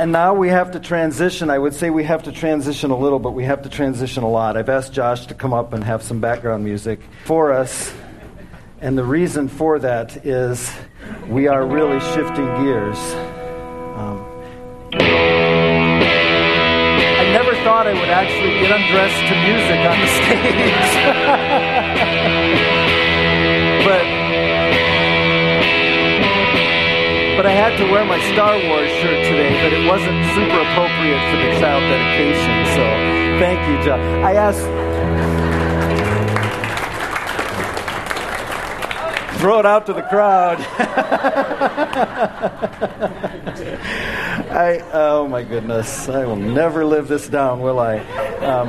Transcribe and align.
And 0.00 0.12
now 0.12 0.32
we 0.32 0.48
have 0.48 0.70
to 0.70 0.80
transition. 0.80 1.50
I 1.50 1.58
would 1.58 1.74
say 1.74 1.90
we 1.90 2.04
have 2.04 2.22
to 2.22 2.32
transition 2.32 2.90
a 2.90 2.96
little, 2.96 3.18
but 3.18 3.32
we 3.32 3.44
have 3.44 3.64
to 3.64 3.68
transition 3.68 4.22
a 4.22 4.30
lot. 4.30 4.56
I've 4.56 4.70
asked 4.70 4.94
Josh 4.94 5.26
to 5.26 5.34
come 5.34 5.52
up 5.52 5.74
and 5.74 5.84
have 5.84 6.02
some 6.02 6.20
background 6.20 6.64
music 6.64 7.00
for 7.26 7.52
us. 7.52 7.92
And 8.80 8.96
the 8.96 9.04
reason 9.04 9.46
for 9.46 9.78
that 9.80 10.24
is 10.24 10.72
we 11.28 11.48
are 11.48 11.66
really 11.66 12.00
shifting 12.00 12.46
gears. 12.64 12.96
Um, 13.98 14.24
I 14.94 14.98
never 17.34 17.52
thought 17.62 17.86
I 17.86 17.92
would 17.92 18.08
actually 18.08 18.58
get 18.58 18.70
undressed 18.72 19.20
to 19.28 19.34
music 19.44 19.80
on 19.84 20.00
the 20.00 20.06
stage. 22.56 22.66
but 27.40 27.46
I 27.46 27.52
had 27.52 27.78
to 27.78 27.90
wear 27.90 28.04
my 28.04 28.20
Star 28.34 28.52
Wars 28.68 28.90
shirt 29.00 29.24
today, 29.24 29.62
but 29.62 29.72
it 29.72 29.88
wasn't 29.88 30.26
super 30.34 30.60
appropriate 30.60 31.22
for 31.30 31.38
the 31.38 31.58
child 31.58 31.80
dedication. 31.88 32.66
So 32.76 32.84
thank 33.40 33.66
you, 33.66 33.82
John. 33.82 33.98
I 34.22 34.34
asked. 34.34 34.68
Throw 39.40 39.58
it 39.58 39.64
out 39.64 39.86
to 39.86 39.94
the 39.94 40.02
crowd. 40.02 40.58
I, 44.50 44.84
oh 44.92 45.26
my 45.26 45.42
goodness, 45.42 46.10
I 46.10 46.26
will 46.26 46.36
never 46.36 46.84
live 46.84 47.08
this 47.08 47.26
down, 47.26 47.60
will 47.60 47.78
I? 47.78 48.00
Um, 48.40 48.68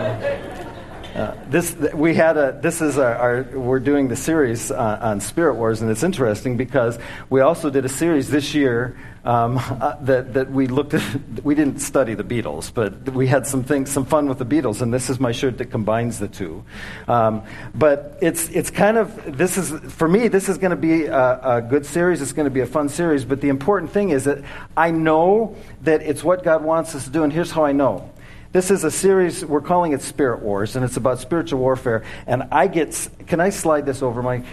uh, 1.16 1.36
this 1.50 1.76
we 1.94 2.14
had 2.14 2.38
a 2.38 2.58
this 2.62 2.82
is 2.82 2.98
our, 2.98 3.16
our 3.16 3.44
we're 3.60 3.80
doing 3.80 4.08
the 4.08 4.16
series 4.16 4.72
uh, 4.72 5.00
on 5.02 5.20
Spirit 5.20 5.56
Wars, 5.56 5.82
and 5.82 5.92
it's 5.92 6.04
interesting 6.04 6.56
because 6.56 6.98
we 7.30 7.42
also 7.42 7.70
did 7.70 7.84
a 7.84 7.90
series 7.90 8.30
this 8.30 8.54
year 8.54 8.98
um, 9.26 9.58
uh, 9.82 9.96
that 10.02 10.34
that 10.34 10.52
we 10.52 10.68
looked 10.68 10.94
at. 10.94 11.02
We 11.44 11.56
didn't 11.56 11.80
study 11.80 12.14
the 12.14 12.24
Beatles, 12.24 12.72
but 12.72 13.10
we 13.10 13.26
had 13.26 13.48
some 13.48 13.64
things, 13.64 13.90
some 13.90 14.06
fun 14.06 14.30
with 14.30 14.38
the 14.38 14.46
Beatles, 14.46 14.82
and 14.82 14.94
this 14.94 15.10
is 15.10 15.20
my 15.20 15.32
shirt 15.32 15.58
that 15.58 15.66
combines 15.66 16.20
the 16.20 16.28
two. 16.28 16.64
Um, 17.08 17.42
but 17.74 18.20
it's 18.22 18.48
it's 18.50 18.70
kind 18.70 18.98
of 18.98 19.38
this 19.38 19.58
is 19.58 19.72
for 19.94 20.08
me. 20.08 20.28
This 20.28 20.48
is 20.48 20.60
going 20.60 20.72
to 20.72 20.78
be 20.78 21.06
a, 21.06 21.40
a 21.58 21.62
good 21.62 21.86
series. 21.86 22.22
It's 22.22 22.34
going 22.34 22.46
to 22.46 22.52
be 22.52 22.60
a 22.60 22.68
fun 22.68 22.90
series. 22.90 23.26
But 23.26 23.42
the 23.42 23.50
important 23.50 23.92
thing 23.92 24.10
is 24.10 24.26
that 24.26 24.44
I 24.78 24.92
know 24.92 25.56
that 25.82 26.04
it's 26.04 26.24
what 26.24 26.44
God 26.44 26.64
wants 26.64 26.94
us 26.94 27.06
to 27.06 27.10
do, 27.10 27.24
and 27.24 27.34
here's 27.34 27.52
how 27.52 27.66
I 27.66 27.72
know. 27.72 28.11
This 28.54 28.70
is 28.70 28.84
a 28.84 28.92
series, 28.92 29.46
we're 29.46 29.62
calling 29.62 29.94
it 29.94 30.02
Spirit 30.02 30.42
Wars, 30.42 30.76
and 30.76 30.84
it's 30.84 30.98
about 30.98 31.20
spiritual 31.20 31.62
warfare. 31.62 32.04
And 32.28 32.50
I 32.52 32.68
get, 32.68 33.08
can 33.26 33.40
I 33.40 33.50
slide 33.50 33.86
this 33.86 34.02
over, 34.02 34.22
Mike? 34.22 34.44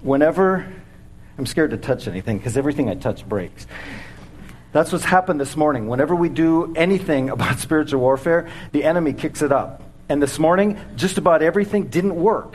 Whenever, 0.00 0.66
I'm 1.36 1.44
scared 1.44 1.72
to 1.72 1.76
touch 1.76 2.08
anything 2.08 2.38
because 2.38 2.56
everything 2.56 2.88
I 2.88 2.94
touch 2.94 3.28
breaks. 3.28 3.66
That's 4.72 4.90
what's 4.90 5.04
happened 5.04 5.38
this 5.38 5.54
morning. 5.54 5.86
Whenever 5.86 6.16
we 6.16 6.30
do 6.30 6.72
anything 6.74 7.28
about 7.36 7.58
spiritual 7.58 8.00
warfare, 8.00 8.48
the 8.72 8.84
enemy 8.84 9.12
kicks 9.12 9.42
it 9.42 9.52
up. 9.52 9.82
And 10.08 10.22
this 10.22 10.38
morning, 10.38 10.80
just 10.96 11.18
about 11.18 11.42
everything 11.42 11.88
didn't 11.88 12.16
work. 12.16 12.54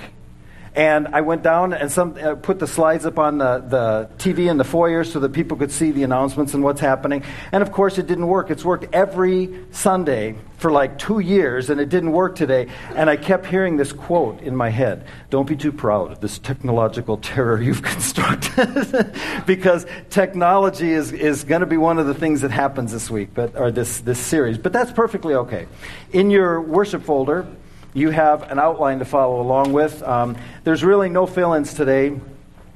And 0.74 1.10
I 1.10 1.22
went 1.22 1.44
down 1.44 1.74
and 1.74 1.92
some, 1.92 2.18
uh, 2.18 2.36
put 2.36 2.60
the 2.60 2.68
slides 2.68 3.06
up 3.06 3.20
on 3.20 3.40
the, 3.40 3.60
the 3.60 4.10
TV 4.18 4.50
in 4.50 4.58
the 4.58 4.64
foyer 4.64 5.04
so 5.04 5.20
that 5.20 5.34
people 5.34 5.58
could 5.58 5.72
see 5.72 5.92
the 5.92 6.04
announcements 6.04 6.54
and 6.54 6.64
what's 6.64 6.80
happening. 6.80 7.24
And 7.52 7.62
of 7.62 7.74
course, 7.74 7.98
it 7.98 8.08
didn't 8.08 8.28
work. 8.28 8.50
It's 8.50 8.64
worked 8.64 8.94
every 8.94 9.66
Sunday 9.72 10.36
for 10.62 10.72
like 10.72 10.98
two 10.98 11.20
years, 11.20 11.70
and 11.70 11.82
it 11.82 11.90
didn't 11.90 12.12
work 12.12 12.36
today. 12.36 12.68
And 12.96 13.10
I 13.10 13.18
kept 13.18 13.48
hearing 13.48 13.78
this 13.78 13.92
quote 13.92 14.42
in 14.42 14.56
my 14.56 14.70
head 14.70 15.06
Don't 15.30 15.48
be 15.48 15.58
too 15.58 15.74
proud 15.74 16.12
of 16.12 16.22
this 16.22 16.40
technological 16.40 17.18
terror 17.32 17.62
you've 17.62 17.82
constructed. 17.82 19.14
because 19.46 19.86
technology 20.10 20.92
is, 20.92 21.12
is 21.12 21.44
going 21.44 21.62
to 21.62 21.68
be 21.68 21.78
one 21.78 22.00
of 22.00 22.08
the 22.08 22.14
things 22.14 22.42
that 22.42 22.52
happens 22.52 22.94
this 22.94 23.10
week, 23.10 23.34
but, 23.34 23.58
or 23.58 23.72
this, 23.72 24.00
this 24.02 24.20
series. 24.20 24.58
But 24.58 24.72
that's 24.72 24.92
perfectly 24.92 25.34
okay. 25.34 25.68
In 26.14 26.30
your 26.30 26.62
worship 26.62 27.04
folder, 27.04 27.48
you 27.94 28.10
have 28.10 28.50
an 28.52 28.60
outline 28.60 29.00
to 29.00 29.06
follow 29.06 29.42
along 29.42 29.74
with. 29.74 30.02
Um, 30.04 30.38
there's 30.64 30.84
really 30.84 31.10
no 31.10 31.26
fill 31.26 31.54
ins 31.54 31.74
today, 31.74 32.20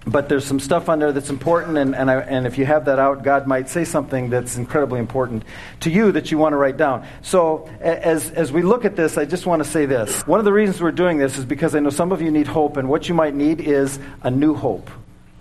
but 0.07 0.29
there's 0.29 0.45
some 0.45 0.59
stuff 0.59 0.87
on 0.87 0.99
there 0.99 1.11
that's 1.11 1.29
important, 1.29 1.77
and, 1.77 1.95
and, 1.95 2.11
I, 2.11 2.19
and 2.21 2.45
if 2.45 2.57
you 2.57 2.65
have 2.65 2.85
that 2.85 2.99
out, 2.99 3.23
God 3.23 3.47
might 3.47 3.69
say 3.69 3.85
something 3.85 4.29
that's 4.29 4.55
incredibly 4.55 4.99
important 4.99 5.43
to 5.81 5.89
you 5.89 6.11
that 6.11 6.31
you 6.31 6.37
want 6.37 6.53
to 6.53 6.57
write 6.57 6.77
down. 6.77 7.07
So, 7.23 7.69
as, 7.79 8.29
as 8.31 8.51
we 8.51 8.61
look 8.61 8.85
at 8.85 8.95
this, 8.95 9.17
I 9.17 9.25
just 9.25 9.45
want 9.45 9.63
to 9.63 9.69
say 9.69 9.85
this. 9.85 10.27
One 10.27 10.39
of 10.39 10.45
the 10.45 10.53
reasons 10.53 10.81
we're 10.81 10.91
doing 10.91 11.17
this 11.17 11.37
is 11.37 11.45
because 11.45 11.73
I 11.73 11.79
know 11.79 11.89
some 11.89 12.11
of 12.11 12.21
you 12.21 12.29
need 12.29 12.47
hope, 12.47 12.77
and 12.77 12.87
what 12.87 13.09
you 13.09 13.15
might 13.15 13.33
need 13.33 13.61
is 13.61 13.97
a 14.21 14.29
new 14.29 14.53
hope. 14.53 14.89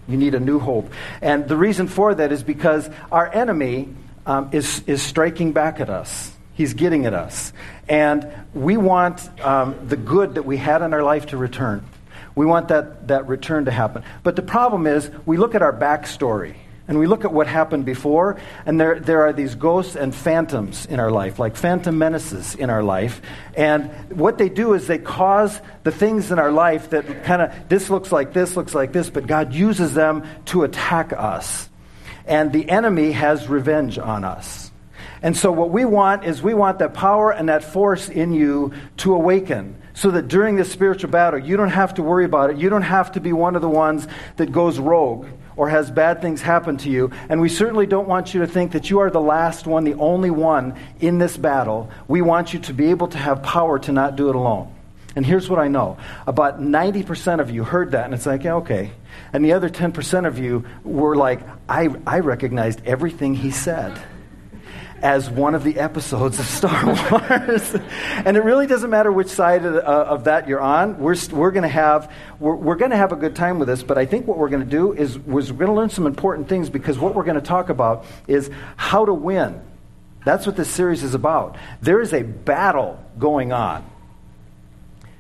You 0.09 0.16
need 0.16 0.34
a 0.34 0.41
new 0.41 0.59
hope. 0.59 0.91
And 1.21 1.48
the 1.48 1.56
reason 1.56 1.88
for 1.88 2.15
that 2.15 2.32
is 2.32 2.43
because 2.43 2.88
our 3.10 3.32
enemy 3.32 3.88
um, 4.27 4.50
is, 4.53 4.82
is 4.87 5.03
striking 5.03 5.53
back 5.53 5.81
at 5.81 5.91
us. 5.91 6.31
He's 6.54 6.75
getting 6.75 7.04
at 7.06 7.15
us. 7.15 7.53
And 7.89 8.31
we 8.55 8.77
want 8.77 9.28
um, 9.41 9.89
the 9.89 9.97
good 9.97 10.34
that 10.37 10.45
we 10.45 10.56
had 10.56 10.83
in 10.83 10.95
our 10.95 11.03
life 11.03 11.27
to 11.27 11.37
return. 11.37 11.84
We 12.34 12.47
want 12.47 12.69
that, 12.69 13.09
that 13.09 13.28
return 13.28 13.67
to 13.67 13.71
happen. 13.71 14.03
But 14.22 14.37
the 14.37 14.43
problem 14.43 14.87
is, 14.87 15.11
we 15.27 15.37
look 15.37 15.55
at 15.55 15.62
our 15.62 15.72
backstory 15.72 16.56
and 16.87 16.99
we 16.99 17.06
look 17.06 17.25
at 17.25 17.33
what 17.33 17.47
happened 17.47 17.87
before, 17.87 18.39
and 18.67 18.78
there, 18.78 19.00
there 19.00 19.22
are 19.22 19.33
these 19.33 19.55
ghosts 19.55 19.97
and 19.97 20.15
phantoms 20.15 20.84
in 20.84 21.00
our 21.00 21.11
life, 21.11 21.39
like 21.39 21.56
phantom 21.56 21.97
menaces 21.97 22.55
in 22.55 22.69
our 22.69 22.83
life. 22.83 23.22
And 23.56 23.91
what 24.11 24.37
they 24.37 24.51
do 24.51 24.75
is 24.75 24.87
they 24.87 24.99
cause 24.99 25.59
the 25.83 25.91
things 25.91 26.31
in 26.31 26.39
our 26.39 26.53
life 26.53 26.91
that 26.91 27.25
kind 27.25 27.41
of, 27.41 27.69
this 27.71 27.89
looks 27.89 28.12
like 28.12 28.34
this, 28.34 28.55
looks 28.55 28.75
like 28.75 28.93
this, 28.93 29.09
but 29.09 29.27
God 29.27 29.55
uses 29.55 29.95
them 29.95 30.27
to 30.47 30.65
attack 30.65 31.15
us. 31.15 31.71
And 32.27 32.53
the 32.53 32.69
enemy 32.69 33.12
has 33.12 33.49
revenge 33.49 33.99
on 33.99 34.25
us. 34.25 34.71
And 35.22 35.37
so, 35.37 35.50
what 35.53 35.70
we 35.70 35.84
want 35.84 36.25
is 36.25 36.42
we 36.42 36.54
want 36.54 36.78
that 36.81 36.94
power 36.94 37.32
and 37.32 37.48
that 37.48 37.65
force 37.65 38.09
in 38.09 38.32
you 38.32 38.72
to 38.98 39.15
awaken 39.15 39.76
so 39.94 40.10
that 40.10 40.28
during 40.28 40.56
this 40.56 40.70
spiritual 40.70 41.10
battle, 41.10 41.38
you 41.38 41.56
don't 41.56 41.70
have 41.70 41.94
to 41.94 42.03
worry 42.03 42.25
about 42.25 42.50
it. 42.50 42.56
You 42.59 42.69
don't 42.69 42.82
have 42.82 43.12
to 43.12 43.20
be 43.20 43.32
one 43.32 43.56
of 43.56 43.62
the 43.62 43.69
ones 43.69 44.06
that 44.37 44.53
goes 44.53 44.78
rogue 44.78 45.26
or 45.56 45.69
has 45.69 45.91
bad 45.91 46.20
things 46.20 46.42
happen 46.42 46.76
to 46.78 46.91
you. 46.91 47.12
And 47.28 47.41
we 47.41 47.48
certainly 47.48 47.87
don't 47.87 48.09
want 48.09 48.34
you 48.34 48.41
to 48.41 48.47
think 48.47 48.72
that 48.72 48.91
you 48.91 48.98
are 48.98 49.10
the 49.10 49.20
last 49.20 49.66
one, 49.66 49.84
the 49.84 49.94
only 49.94 50.31
one 50.31 50.75
in 50.98 51.19
this 51.19 51.36
battle. 51.36 51.91
We 52.09 52.22
want 52.22 52.53
you 52.53 52.59
to 52.60 52.75
be 52.75 52.91
able 52.91 53.09
to 53.09 53.19
have 53.19 53.42
power 53.42 53.78
to 53.81 53.92
not 53.92 54.16
do 54.16 54.28
it 54.28 54.34
alone. 54.34 54.75
And 55.16 55.25
here's 55.25 55.48
what 55.48 55.60
I 55.60 55.69
know 55.69 55.97
about 56.26 56.60
90% 56.60 57.38
of 57.38 57.50
you 57.50 57.62
heard 57.62 57.92
that, 57.92 58.04
and 58.04 58.15
it's 58.15 58.26
like, 58.26 58.42
yeah, 58.42 58.54
okay. 58.54 58.91
And 59.32 59.44
the 59.44 59.53
other 59.53 59.69
10% 59.69 60.26
of 60.26 60.41
you 60.41 60.65
were 60.82 61.15
like, 61.15 61.41
I, 61.69 61.88
I 62.04 62.19
recognized 62.19 62.84
everything 62.84 63.34
he 63.34 63.53
said 63.53 63.97
as 65.04 65.28
one 65.28 65.54
of 65.54 65.62
the 65.62 65.78
episodes 65.78 66.38
of 66.38 66.47
Star 66.47 66.87
Wars. 66.87 67.75
and 68.25 68.38
it 68.38 68.42
really 68.42 68.66
doesn't 68.66 68.88
matter 68.88 69.12
which 69.12 69.28
side 69.28 69.66
of, 69.66 69.76
uh, 69.76 69.78
of 69.78 70.25
that 70.25 70.48
you're 70.48 70.62
on. 70.62 70.98
We're, 70.98 71.15
we're 71.31 71.50
going 71.50 71.62
to 71.62 71.69
have 71.69 72.10
we're, 72.41 72.56
we're 72.56 72.76
going 72.76 72.91
to 72.91 72.97
have 72.97 73.12
a 73.12 73.16
good 73.16 73.37
time 73.37 73.59
with 73.59 73.69
this. 73.69 73.82
But 73.82 73.98
I 73.98 74.06
think 74.06 74.26
what 74.26 74.38
we're 74.38 74.48
going 74.48 74.65
to 74.65 74.70
do 74.70 74.94
is 74.94 75.19
we're 75.19 75.42
going 75.42 75.66
to 75.66 75.72
learn 75.75 75.91
some 75.91 76.06
important 76.06 76.48
things 76.48 76.70
because 76.70 76.98
what 76.98 77.15
we're 77.15 77.25
going 77.25 77.37
to 77.37 77.42
talk 77.42 77.69
about 77.69 78.06
is 78.26 78.50
how 78.76 79.04
to 79.04 79.12
win. 79.12 79.60
That's 80.25 80.47
what 80.47 80.56
this 80.56 80.70
series 80.70 81.03
is 81.03 81.15
about. 81.15 81.59
There 81.82 82.00
is 82.00 82.15
a 82.15 82.22
battle 82.22 82.98
going 83.19 83.53
on. 83.53 83.84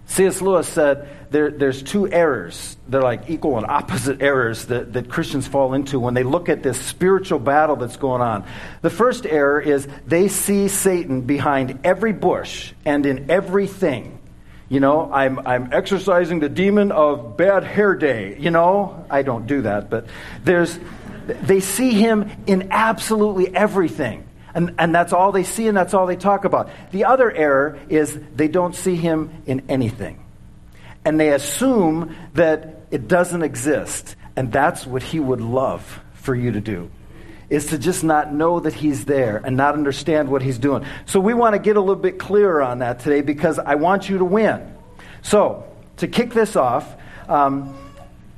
C.S. 0.06 0.42
Lewis 0.42 0.68
said 0.68 1.08
there, 1.30 1.50
there's 1.50 1.82
two 1.82 2.10
errors. 2.10 2.76
They're 2.88 3.02
like 3.02 3.28
equal 3.28 3.56
and 3.56 3.66
opposite 3.66 4.22
errors 4.22 4.66
that, 4.66 4.92
that 4.92 5.08
Christians 5.08 5.48
fall 5.48 5.74
into 5.74 5.98
when 5.98 6.14
they 6.14 6.22
look 6.22 6.48
at 6.48 6.62
this 6.62 6.80
spiritual 6.80 7.38
battle 7.38 7.76
that's 7.76 7.96
going 7.96 8.22
on. 8.22 8.44
The 8.82 8.90
first 8.90 9.26
error 9.26 9.60
is 9.60 9.88
they 10.06 10.28
see 10.28 10.68
Satan 10.68 11.22
behind 11.22 11.80
every 11.84 12.12
bush 12.12 12.72
and 12.84 13.04
in 13.06 13.30
everything. 13.30 14.20
You 14.68 14.80
know, 14.80 15.10
I'm, 15.12 15.46
I'm 15.46 15.72
exercising 15.72 16.40
the 16.40 16.48
demon 16.48 16.92
of 16.92 17.36
bad 17.36 17.64
hair 17.64 17.94
day. 17.94 18.36
You 18.38 18.50
know, 18.50 19.06
I 19.10 19.22
don't 19.22 19.46
do 19.46 19.62
that, 19.62 19.90
but 19.90 20.06
there's, 20.42 20.78
they 21.26 21.60
see 21.60 21.92
him 21.92 22.30
in 22.46 22.68
absolutely 22.70 23.54
everything. 23.54 24.26
And, 24.54 24.74
and 24.78 24.94
that's 24.94 25.12
all 25.12 25.32
they 25.32 25.42
see 25.42 25.66
and 25.66 25.76
that's 25.76 25.94
all 25.94 26.06
they 26.06 26.16
talk 26.16 26.44
about. 26.44 26.70
The 26.92 27.04
other 27.04 27.30
error 27.30 27.78
is 27.88 28.18
they 28.34 28.48
don't 28.48 28.74
see 28.74 28.96
him 28.96 29.42
in 29.46 29.64
anything. 29.68 30.24
And 31.04 31.18
they 31.18 31.30
assume 31.30 32.14
that 32.34 32.82
it 32.90 33.08
doesn't 33.08 33.42
exist. 33.42 34.16
And 34.36 34.52
that's 34.52 34.86
what 34.86 35.02
he 35.02 35.20
would 35.20 35.40
love 35.40 36.00
for 36.14 36.34
you 36.34 36.52
to 36.52 36.60
do. 36.60 36.90
Is 37.50 37.66
to 37.66 37.78
just 37.78 38.04
not 38.04 38.32
know 38.32 38.60
that 38.60 38.72
he's 38.72 39.04
there 39.04 39.36
and 39.44 39.56
not 39.56 39.74
understand 39.74 40.30
what 40.30 40.40
he's 40.40 40.58
doing. 40.58 40.86
So 41.04 41.20
we 41.20 41.34
want 41.34 41.54
to 41.54 41.58
get 41.58 41.76
a 41.76 41.80
little 41.80 41.94
bit 41.96 42.18
clearer 42.18 42.62
on 42.62 42.78
that 42.78 43.00
today 43.00 43.20
because 43.20 43.58
I 43.58 43.74
want 43.74 44.08
you 44.08 44.18
to 44.18 44.24
win. 44.24 44.72
So, 45.22 45.64
to 45.98 46.08
kick 46.08 46.32
this 46.32 46.56
off, 46.56 46.96
um, 47.28 47.74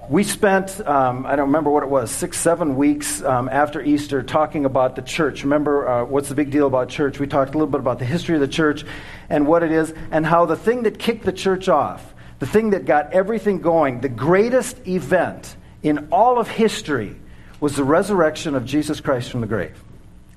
we 0.08 0.22
spent, 0.22 0.86
um, 0.86 1.26
I 1.26 1.34
don't 1.34 1.46
remember 1.46 1.70
what 1.70 1.82
it 1.82 1.88
was, 1.88 2.10
six, 2.10 2.38
seven 2.38 2.76
weeks 2.76 3.22
um, 3.22 3.48
after 3.48 3.82
Easter 3.82 4.22
talking 4.22 4.64
about 4.64 4.94
the 4.94 5.02
church. 5.02 5.42
Remember, 5.42 5.88
uh, 5.88 6.04
what's 6.04 6.28
the 6.28 6.34
big 6.34 6.50
deal 6.50 6.66
about 6.66 6.88
church? 6.88 7.18
We 7.18 7.26
talked 7.26 7.54
a 7.54 7.58
little 7.58 7.70
bit 7.70 7.80
about 7.80 7.98
the 7.98 8.04
history 8.04 8.36
of 8.36 8.40
the 8.40 8.48
church 8.48 8.84
and 9.28 9.46
what 9.46 9.62
it 9.64 9.72
is, 9.72 9.92
and 10.12 10.24
how 10.24 10.46
the 10.46 10.56
thing 10.56 10.84
that 10.84 10.98
kicked 10.98 11.24
the 11.24 11.32
church 11.32 11.68
off, 11.68 12.14
the 12.38 12.46
thing 12.46 12.70
that 12.70 12.84
got 12.84 13.12
everything 13.12 13.60
going, 13.60 14.00
the 14.00 14.08
greatest 14.08 14.86
event 14.86 15.56
in 15.82 16.08
all 16.12 16.38
of 16.38 16.48
history 16.48 17.16
was 17.58 17.74
the 17.74 17.84
resurrection 17.84 18.54
of 18.54 18.64
Jesus 18.64 19.00
Christ 19.00 19.30
from 19.30 19.40
the 19.40 19.46
grave. 19.46 19.82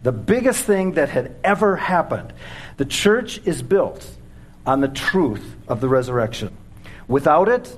The 0.01 0.11
biggest 0.11 0.63
thing 0.63 0.93
that 0.93 1.09
had 1.09 1.35
ever 1.43 1.75
happened. 1.75 2.33
The 2.77 2.85
church 2.85 3.39
is 3.45 3.61
built 3.61 4.07
on 4.65 4.81
the 4.81 4.87
truth 4.87 5.55
of 5.67 5.81
the 5.81 5.89
resurrection. 5.89 6.55
Without 7.07 7.49
it, 7.49 7.77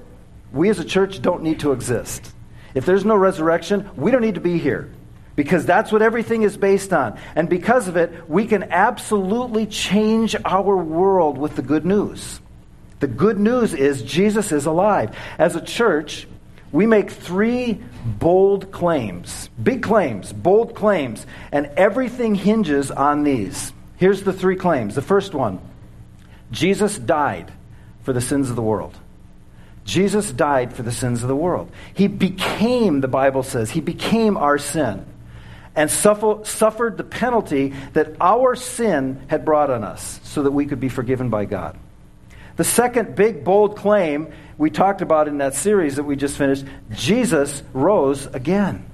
we 0.52 0.70
as 0.70 0.80
a 0.80 0.86
church 0.86 1.22
don't 1.22 1.44
need 1.44 1.62
to 1.62 1.72
exist. 1.72 2.34
If 2.74 2.86
there's 2.86 3.06
no 3.06 3.16
resurrection, 3.16 3.90
we 3.96 4.12
don't 4.12 4.22
need 4.22 4.36
to 4.36 4.42
be 4.42 4.58
here 4.58 4.90
because 5.36 5.66
that's 5.66 5.92
what 5.92 6.02
everything 6.02 6.44
is 6.44 6.58
based 6.58 6.94
on. 6.94 7.18
And 7.36 7.50
because 7.50 7.88
of 7.88 7.98
it, 7.98 8.30
we 8.30 8.46
can 8.46 8.64
absolutely 8.72 9.66
change 9.66 10.36
our 10.46 10.76
world 10.76 11.38
with 11.38 11.56
the 11.56 11.62
good 11.62 11.86
news. 11.86 12.40
The 13.00 13.08
good 13.08 13.40
news 13.40 13.74
is 13.74 14.04
Jesus 14.04 14.52
is 14.52 14.66
alive. 14.66 15.18
As 15.38 15.56
a 15.56 15.62
church, 15.62 16.28
we 16.72 16.86
make 16.86 17.10
three 17.10 17.82
bold 18.06 18.72
claims, 18.72 19.50
big 19.62 19.84
claims, 19.84 20.32
bold 20.32 20.76
claims, 20.76 21.26
and 21.52 21.68
everything 21.78 22.36
hinges 22.36 22.92
on 22.92 23.24
these. 23.24 23.74
Here's 23.98 24.24
the 24.24 24.34
three 24.34 24.56
claims. 24.56 24.96
The 24.96 25.02
first 25.02 25.34
one 25.34 25.60
Jesus 26.52 26.98
died 26.98 27.52
for 28.04 28.14
the 28.14 28.22
sins 28.22 28.50
of 28.50 28.56
the 28.56 28.62
world. 28.62 28.98
Jesus 29.84 30.32
died 30.32 30.74
for 30.74 30.84
the 30.84 30.92
sins 30.92 31.24
of 31.24 31.28
the 31.28 31.36
world. 31.36 31.72
He 31.94 32.08
became, 32.08 33.02
the 33.02 33.08
Bible 33.08 33.44
says, 33.44 33.72
he 33.72 33.82
became 33.82 34.38
our 34.38 34.58
sin 34.58 35.06
and 35.76 35.90
suffer, 35.90 36.40
suffered 36.44 36.98
the 36.98 37.04
penalty 37.04 37.74
that 37.94 38.16
our 38.20 38.56
sin 38.56 39.22
had 39.28 39.46
brought 39.46 39.70
on 39.70 39.84
us 39.84 40.20
so 40.24 40.44
that 40.44 40.52
we 40.52 40.66
could 40.66 40.80
be 40.80 40.90
forgiven 40.90 41.30
by 41.30 41.46
God. 41.46 41.78
The 42.58 42.64
second 42.64 43.16
big, 43.16 43.44
bold 43.44 43.78
claim 43.78 44.32
we 44.58 44.70
talked 44.70 45.02
about 45.02 45.28
in 45.28 45.40
that 45.40 45.56
series 45.56 45.96
that 45.96 46.04
we 46.04 46.16
just 46.16 46.38
finished 46.38 46.66
Jesus 46.92 47.64
rose 47.74 48.28
again. 48.28 48.86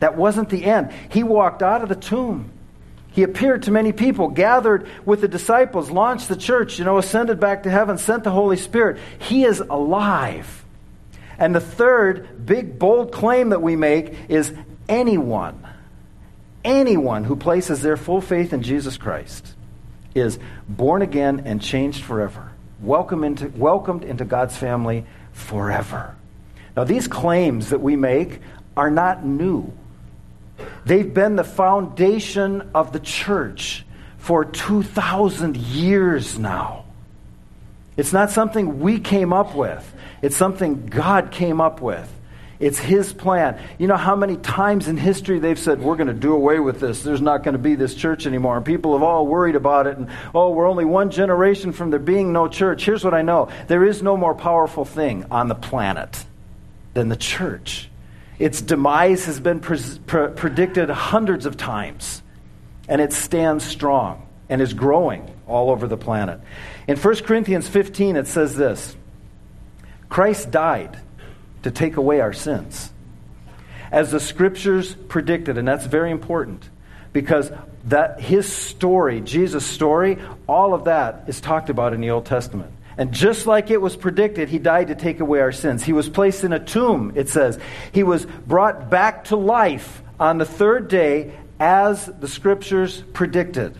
That 0.00 0.16
wasn't 0.16 0.50
the 0.50 0.64
end. 0.64 0.92
He 1.10 1.22
walked 1.22 1.62
out 1.62 1.82
of 1.82 1.88
the 1.88 1.94
tomb. 1.94 2.50
He 3.12 3.22
appeared 3.22 3.64
to 3.64 3.70
many 3.70 3.92
people, 3.92 4.28
gathered 4.28 4.88
with 5.04 5.20
the 5.20 5.28
disciples, 5.28 5.90
launched 5.90 6.28
the 6.28 6.36
church, 6.36 6.78
you 6.78 6.84
know, 6.84 6.98
ascended 6.98 7.38
back 7.38 7.64
to 7.64 7.70
heaven, 7.70 7.98
sent 7.98 8.24
the 8.24 8.30
Holy 8.30 8.56
Spirit. 8.56 8.98
He 9.18 9.44
is 9.44 9.60
alive. 9.60 10.64
And 11.38 11.54
the 11.54 11.60
third 11.60 12.46
big, 12.46 12.78
bold 12.78 13.12
claim 13.12 13.50
that 13.50 13.60
we 13.60 13.76
make 13.76 14.14
is 14.30 14.52
anyone, 14.88 15.66
anyone 16.64 17.24
who 17.24 17.36
places 17.36 17.82
their 17.82 17.96
full 17.96 18.20
faith 18.20 18.52
in 18.52 18.62
Jesus 18.62 18.96
Christ 18.96 19.54
is 20.14 20.38
born 20.68 21.02
again 21.02 21.42
and 21.44 21.60
changed 21.60 22.02
forever, 22.04 22.52
welcome 22.80 23.24
into, 23.24 23.48
welcomed 23.48 24.04
into 24.04 24.24
God's 24.24 24.56
family 24.56 25.04
forever. 25.32 26.14
Now, 26.76 26.84
these 26.84 27.08
claims 27.08 27.70
that 27.70 27.80
we 27.80 27.96
make 27.96 28.40
are 28.76 28.90
not 28.90 29.24
new. 29.24 29.72
They've 30.84 31.12
been 31.12 31.36
the 31.36 31.44
foundation 31.44 32.70
of 32.74 32.92
the 32.92 33.00
church 33.00 33.84
for 34.18 34.44
2,000 34.44 35.56
years 35.56 36.38
now. 36.38 36.84
It's 37.96 38.12
not 38.12 38.30
something 38.30 38.80
we 38.80 38.98
came 38.98 39.32
up 39.32 39.54
with, 39.54 39.92
it's 40.22 40.36
something 40.36 40.86
God 40.86 41.30
came 41.30 41.60
up 41.60 41.80
with. 41.80 42.08
It's 42.62 42.78
His 42.78 43.12
plan. 43.12 43.60
You 43.76 43.88
know 43.88 43.96
how 43.96 44.14
many 44.14 44.36
times 44.36 44.86
in 44.86 44.96
history 44.96 45.40
they've 45.40 45.58
said, 45.58 45.82
We're 45.82 45.96
going 45.96 46.06
to 46.06 46.14
do 46.14 46.32
away 46.32 46.60
with 46.60 46.78
this. 46.78 47.02
There's 47.02 47.20
not 47.20 47.42
going 47.42 47.54
to 47.54 47.58
be 47.58 47.74
this 47.74 47.92
church 47.92 48.24
anymore. 48.24 48.56
And 48.56 48.64
people 48.64 48.92
have 48.92 49.02
all 49.02 49.26
worried 49.26 49.56
about 49.56 49.88
it. 49.88 49.98
And, 49.98 50.08
oh, 50.32 50.52
we're 50.52 50.68
only 50.68 50.84
one 50.84 51.10
generation 51.10 51.72
from 51.72 51.90
there 51.90 51.98
being 51.98 52.32
no 52.32 52.46
church. 52.46 52.84
Here's 52.84 53.02
what 53.02 53.14
I 53.14 53.22
know 53.22 53.48
there 53.66 53.84
is 53.84 54.00
no 54.00 54.16
more 54.16 54.32
powerful 54.32 54.84
thing 54.84 55.26
on 55.28 55.48
the 55.48 55.56
planet 55.56 56.24
than 56.94 57.08
the 57.08 57.16
church. 57.16 57.90
Its 58.42 58.60
demise 58.60 59.26
has 59.26 59.38
been 59.38 59.60
pre- 59.60 59.78
pre- 60.04 60.30
predicted 60.30 60.90
hundreds 60.90 61.46
of 61.46 61.56
times, 61.56 62.24
and 62.88 63.00
it 63.00 63.12
stands 63.12 63.62
strong 63.64 64.26
and 64.48 64.60
is 64.60 64.74
growing 64.74 65.32
all 65.46 65.70
over 65.70 65.86
the 65.86 65.96
planet. 65.96 66.40
In 66.88 66.96
1 66.96 67.16
Corinthians 67.18 67.68
15, 67.68 68.16
it 68.16 68.26
says 68.26 68.56
this 68.56 68.96
Christ 70.08 70.50
died 70.50 70.98
to 71.62 71.70
take 71.70 71.96
away 71.96 72.18
our 72.18 72.32
sins. 72.32 72.92
As 73.92 74.10
the 74.10 74.18
scriptures 74.18 74.92
predicted, 74.92 75.56
and 75.56 75.68
that's 75.68 75.86
very 75.86 76.10
important 76.10 76.68
because 77.12 77.52
that 77.84 78.20
his 78.20 78.52
story, 78.52 79.20
Jesus' 79.20 79.64
story, 79.64 80.18
all 80.48 80.74
of 80.74 80.86
that 80.86 81.26
is 81.28 81.40
talked 81.40 81.70
about 81.70 81.92
in 81.92 82.00
the 82.00 82.10
Old 82.10 82.26
Testament. 82.26 82.72
And 82.98 83.12
just 83.12 83.46
like 83.46 83.70
it 83.70 83.80
was 83.80 83.96
predicted, 83.96 84.48
he 84.48 84.58
died 84.58 84.88
to 84.88 84.94
take 84.94 85.20
away 85.20 85.40
our 85.40 85.52
sins. 85.52 85.82
He 85.82 85.92
was 85.92 86.08
placed 86.08 86.44
in 86.44 86.52
a 86.52 86.62
tomb, 86.62 87.12
it 87.14 87.28
says. 87.28 87.58
He 87.92 88.02
was 88.02 88.26
brought 88.26 88.90
back 88.90 89.24
to 89.24 89.36
life 89.36 90.02
on 90.20 90.38
the 90.38 90.44
third 90.44 90.88
day 90.88 91.32
as 91.58 92.06
the 92.06 92.28
scriptures 92.28 93.02
predicted. 93.12 93.76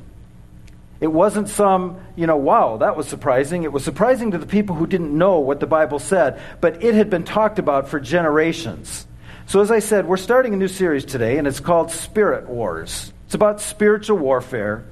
It 1.01 1.13
wasn't 1.13 1.49
some, 1.49 2.01
you 2.15 2.29
know, 2.29 2.37
wow, 2.37 2.77
that 2.77 2.97
was 2.97 3.09
surprising. 3.09 3.65
It 3.65 3.73
was 3.73 3.83
surprising 3.85 4.31
to 4.31 4.39
the 4.39 4.47
people 4.47 4.77
who 4.77 4.87
didn't 4.87 5.17
know 5.17 5.41
what 5.41 5.59
the 5.59 5.67
Bible 5.67 5.99
said, 5.99 6.41
but 6.61 6.85
it 6.85 6.95
had 6.95 7.11
been 7.11 7.25
talked 7.25 7.59
about 7.59 7.89
for 7.89 7.99
generations. 7.99 9.07
So, 9.47 9.61
as 9.61 9.73
I 9.73 9.81
said, 9.81 10.07
we're 10.07 10.17
starting 10.17 10.55
a 10.55 10.57
new 10.57 10.69
series 10.69 11.05
today, 11.05 11.39
and 11.39 11.49
it's 11.49 11.59
called 11.59 11.91
Spirit 11.91 12.49
Wars. 12.49 13.13
It's 13.27 13.35
about 13.35 13.61
spiritual 13.61 14.17
warfare, 14.19 14.85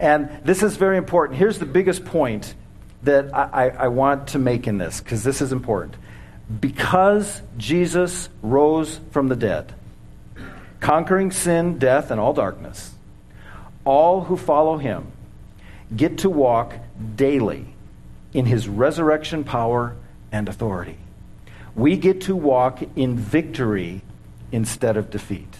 and 0.00 0.28
this 0.44 0.64
is 0.64 0.76
very 0.76 0.96
important. 0.96 1.38
Here's 1.38 1.60
the 1.60 1.66
biggest 1.66 2.04
point 2.04 2.56
that 3.02 3.34
I, 3.34 3.68
I 3.70 3.88
want 3.88 4.28
to 4.28 4.38
make 4.38 4.66
in 4.66 4.78
this, 4.78 5.00
because 5.00 5.24
this 5.24 5.40
is 5.40 5.52
important. 5.52 5.96
Because 6.60 7.42
Jesus 7.56 8.28
rose 8.42 9.00
from 9.10 9.28
the 9.28 9.36
dead, 9.36 9.74
conquering 10.80 11.30
sin, 11.30 11.78
death, 11.78 12.10
and 12.10 12.20
all 12.20 12.32
darkness, 12.32 12.92
all 13.84 14.22
who 14.22 14.36
follow 14.36 14.76
him 14.76 15.06
get 15.94 16.18
to 16.18 16.30
walk 16.30 16.74
daily 17.16 17.66
in 18.32 18.46
his 18.46 18.68
resurrection 18.68 19.44
power 19.44 19.94
and 20.30 20.48
authority. 20.48 20.96
We 21.74 21.96
get 21.96 22.22
to 22.22 22.36
walk 22.36 22.82
in 22.96 23.16
victory 23.16 24.02
instead 24.50 24.96
of 24.96 25.10
defeat. 25.10 25.56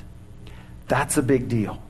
That's 0.88 1.16
a 1.16 1.22
big 1.22 1.48
deal. 1.48 1.82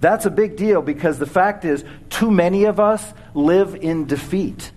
That's 0.00 0.26
a 0.26 0.30
big 0.30 0.56
deal 0.56 0.82
because 0.82 1.18
the 1.18 1.26
fact 1.26 1.64
is, 1.64 1.84
too 2.10 2.30
many 2.30 2.64
of 2.64 2.78
us 2.78 3.12
live 3.34 3.74
in 3.74 4.06
defeat. 4.06 4.72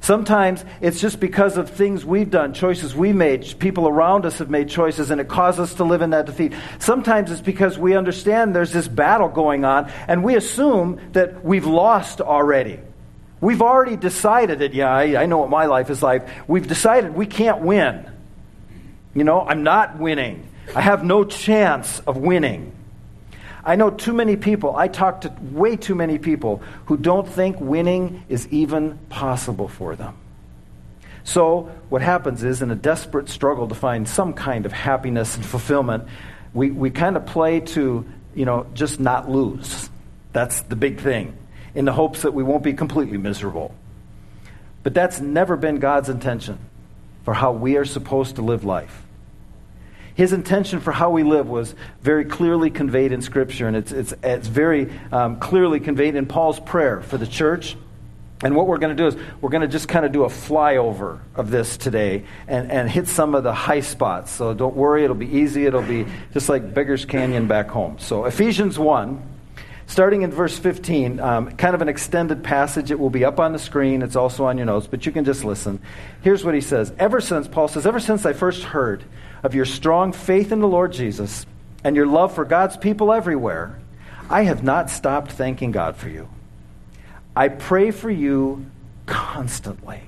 Sometimes 0.00 0.64
it's 0.80 1.00
just 1.00 1.20
because 1.20 1.56
of 1.56 1.70
things 1.70 2.04
we've 2.04 2.30
done, 2.30 2.54
choices 2.54 2.94
we 2.94 3.12
made, 3.12 3.54
people 3.60 3.86
around 3.86 4.26
us 4.26 4.38
have 4.38 4.50
made 4.50 4.68
choices, 4.68 5.12
and 5.12 5.20
it 5.20 5.28
causes 5.28 5.70
us 5.70 5.74
to 5.74 5.84
live 5.84 6.02
in 6.02 6.10
that 6.10 6.26
defeat. 6.26 6.54
Sometimes 6.80 7.30
it's 7.30 7.40
because 7.40 7.78
we 7.78 7.94
understand 7.94 8.54
there's 8.54 8.72
this 8.72 8.88
battle 8.88 9.28
going 9.28 9.64
on, 9.64 9.90
and 10.08 10.24
we 10.24 10.34
assume 10.34 11.00
that 11.12 11.44
we've 11.44 11.66
lost 11.66 12.20
already. 12.20 12.80
We've 13.40 13.62
already 13.62 13.96
decided 13.96 14.58
that, 14.58 14.74
yeah, 14.74 14.92
I, 14.92 15.22
I 15.22 15.26
know 15.26 15.38
what 15.38 15.50
my 15.50 15.66
life 15.66 15.88
is 15.88 16.02
like. 16.02 16.26
We've 16.48 16.66
decided 16.66 17.14
we 17.14 17.26
can't 17.26 17.60
win. 17.60 18.10
You 19.14 19.22
know, 19.22 19.40
I'm 19.40 19.62
not 19.62 19.98
winning. 19.98 20.48
I 20.74 20.80
have 20.80 21.04
no 21.04 21.24
chance 21.24 22.00
of 22.00 22.16
winning. 22.16 22.72
I 23.64 23.76
know 23.76 23.90
too 23.90 24.12
many 24.12 24.36
people, 24.36 24.74
I 24.76 24.88
talk 24.88 25.20
to 25.22 25.32
way 25.40 25.76
too 25.76 25.94
many 25.94 26.18
people 26.18 26.62
who 26.86 26.96
don't 26.96 27.28
think 27.28 27.60
winning 27.60 28.24
is 28.28 28.48
even 28.48 28.98
possible 29.08 29.68
for 29.68 29.94
them. 29.94 30.16
So, 31.24 31.70
what 31.88 32.02
happens 32.02 32.42
is, 32.42 32.62
in 32.62 32.72
a 32.72 32.74
desperate 32.74 33.28
struggle 33.28 33.68
to 33.68 33.74
find 33.76 34.08
some 34.08 34.32
kind 34.32 34.66
of 34.66 34.72
happiness 34.72 35.36
and 35.36 35.46
fulfillment, 35.46 36.08
we, 36.52 36.72
we 36.72 36.90
kind 36.90 37.16
of 37.16 37.26
play 37.26 37.60
to, 37.60 38.04
you 38.34 38.44
know, 38.44 38.66
just 38.74 38.98
not 38.98 39.30
lose. 39.30 39.88
That's 40.32 40.62
the 40.62 40.74
big 40.74 41.00
thing, 41.00 41.36
in 41.76 41.84
the 41.84 41.92
hopes 41.92 42.22
that 42.22 42.34
we 42.34 42.42
won't 42.42 42.64
be 42.64 42.72
completely 42.72 43.18
miserable. 43.18 43.72
But 44.82 44.94
that's 44.94 45.20
never 45.20 45.56
been 45.56 45.76
God's 45.76 46.08
intention 46.08 46.58
for 47.24 47.34
how 47.34 47.52
we 47.52 47.76
are 47.76 47.84
supposed 47.84 48.36
to 48.36 48.42
live 48.42 48.64
life. 48.64 49.04
His 50.14 50.32
intention 50.32 50.80
for 50.80 50.92
how 50.92 51.10
we 51.10 51.22
live 51.22 51.48
was 51.48 51.74
very 52.02 52.24
clearly 52.24 52.70
conveyed 52.70 53.12
in 53.12 53.22
Scripture, 53.22 53.66
and 53.66 53.76
it's, 53.76 53.92
it's, 53.92 54.14
it's 54.22 54.46
very 54.46 54.92
um, 55.10 55.38
clearly 55.38 55.80
conveyed 55.80 56.14
in 56.14 56.26
Paul's 56.26 56.60
prayer 56.60 57.00
for 57.00 57.16
the 57.16 57.26
church. 57.26 57.76
And 58.42 58.56
what 58.56 58.66
we're 58.66 58.78
going 58.78 58.94
to 58.94 59.00
do 59.00 59.06
is 59.06 59.16
we're 59.40 59.50
going 59.50 59.62
to 59.62 59.68
just 59.68 59.88
kind 59.88 60.04
of 60.04 60.10
do 60.10 60.24
a 60.24 60.28
flyover 60.28 61.20
of 61.34 61.50
this 61.50 61.76
today 61.76 62.24
and, 62.48 62.70
and 62.72 62.90
hit 62.90 63.06
some 63.06 63.34
of 63.34 63.44
the 63.44 63.54
high 63.54 63.80
spots. 63.80 64.32
So 64.32 64.52
don't 64.52 64.74
worry, 64.74 65.04
it'll 65.04 65.14
be 65.14 65.38
easy. 65.38 65.64
It'll 65.64 65.80
be 65.80 66.06
just 66.32 66.48
like 66.48 66.74
Beggar's 66.74 67.04
Canyon 67.04 67.46
back 67.46 67.68
home. 67.68 67.98
So, 68.00 68.24
Ephesians 68.24 68.80
1, 68.80 69.22
starting 69.86 70.22
in 70.22 70.32
verse 70.32 70.58
15, 70.58 71.20
um, 71.20 71.52
kind 71.52 71.76
of 71.76 71.82
an 71.82 71.88
extended 71.88 72.42
passage. 72.42 72.90
It 72.90 72.98
will 72.98 73.10
be 73.10 73.24
up 73.24 73.38
on 73.38 73.52
the 73.52 73.60
screen. 73.60 74.02
It's 74.02 74.16
also 74.16 74.44
on 74.46 74.56
your 74.56 74.66
notes, 74.66 74.88
but 74.88 75.06
you 75.06 75.12
can 75.12 75.24
just 75.24 75.44
listen. 75.44 75.80
Here's 76.22 76.44
what 76.44 76.54
he 76.54 76.60
says 76.60 76.92
Ever 76.98 77.20
since, 77.20 77.46
Paul 77.46 77.68
says, 77.68 77.86
ever 77.86 78.00
since 78.00 78.26
I 78.26 78.32
first 78.32 78.64
heard 78.64 79.04
of 79.42 79.54
your 79.54 79.64
strong 79.64 80.12
faith 80.12 80.52
in 80.52 80.60
the 80.60 80.68
Lord 80.68 80.92
Jesus 80.92 81.46
and 81.84 81.96
your 81.96 82.06
love 82.06 82.34
for 82.34 82.44
God's 82.44 82.76
people 82.76 83.12
everywhere, 83.12 83.78
I 84.30 84.44
have 84.44 84.62
not 84.62 84.88
stopped 84.88 85.32
thanking 85.32 85.72
God 85.72 85.96
for 85.96 86.08
you. 86.08 86.28
I 87.34 87.48
pray 87.48 87.90
for 87.90 88.10
you 88.10 88.66
constantly. 89.06 90.02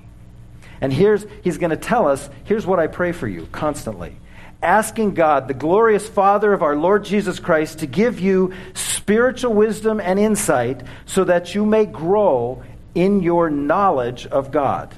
And 0.80 0.92
here's, 0.92 1.26
he's 1.42 1.58
going 1.58 1.70
to 1.70 1.76
tell 1.76 2.06
us 2.06 2.28
here's 2.44 2.66
what 2.66 2.78
I 2.78 2.86
pray 2.86 3.12
for 3.12 3.26
you 3.26 3.48
constantly. 3.50 4.16
asking 4.64 5.14
God, 5.14 5.46
the 5.46 5.54
glorious 5.54 6.08
Father 6.08 6.52
of 6.52 6.62
our 6.62 6.74
Lord 6.74 7.04
Jesus 7.04 7.38
Christ, 7.38 7.80
to 7.80 7.86
give 7.86 8.18
you 8.18 8.54
spiritual 8.72 9.52
wisdom 9.52 10.00
and 10.00 10.18
insight 10.18 10.82
so 11.06 11.24
that 11.24 11.54
you 11.54 11.66
may 11.66 11.84
grow 11.84 12.62
in 12.94 13.22
your 13.22 13.50
knowledge 13.50 14.26
of 14.26 14.50
God. 14.50 14.94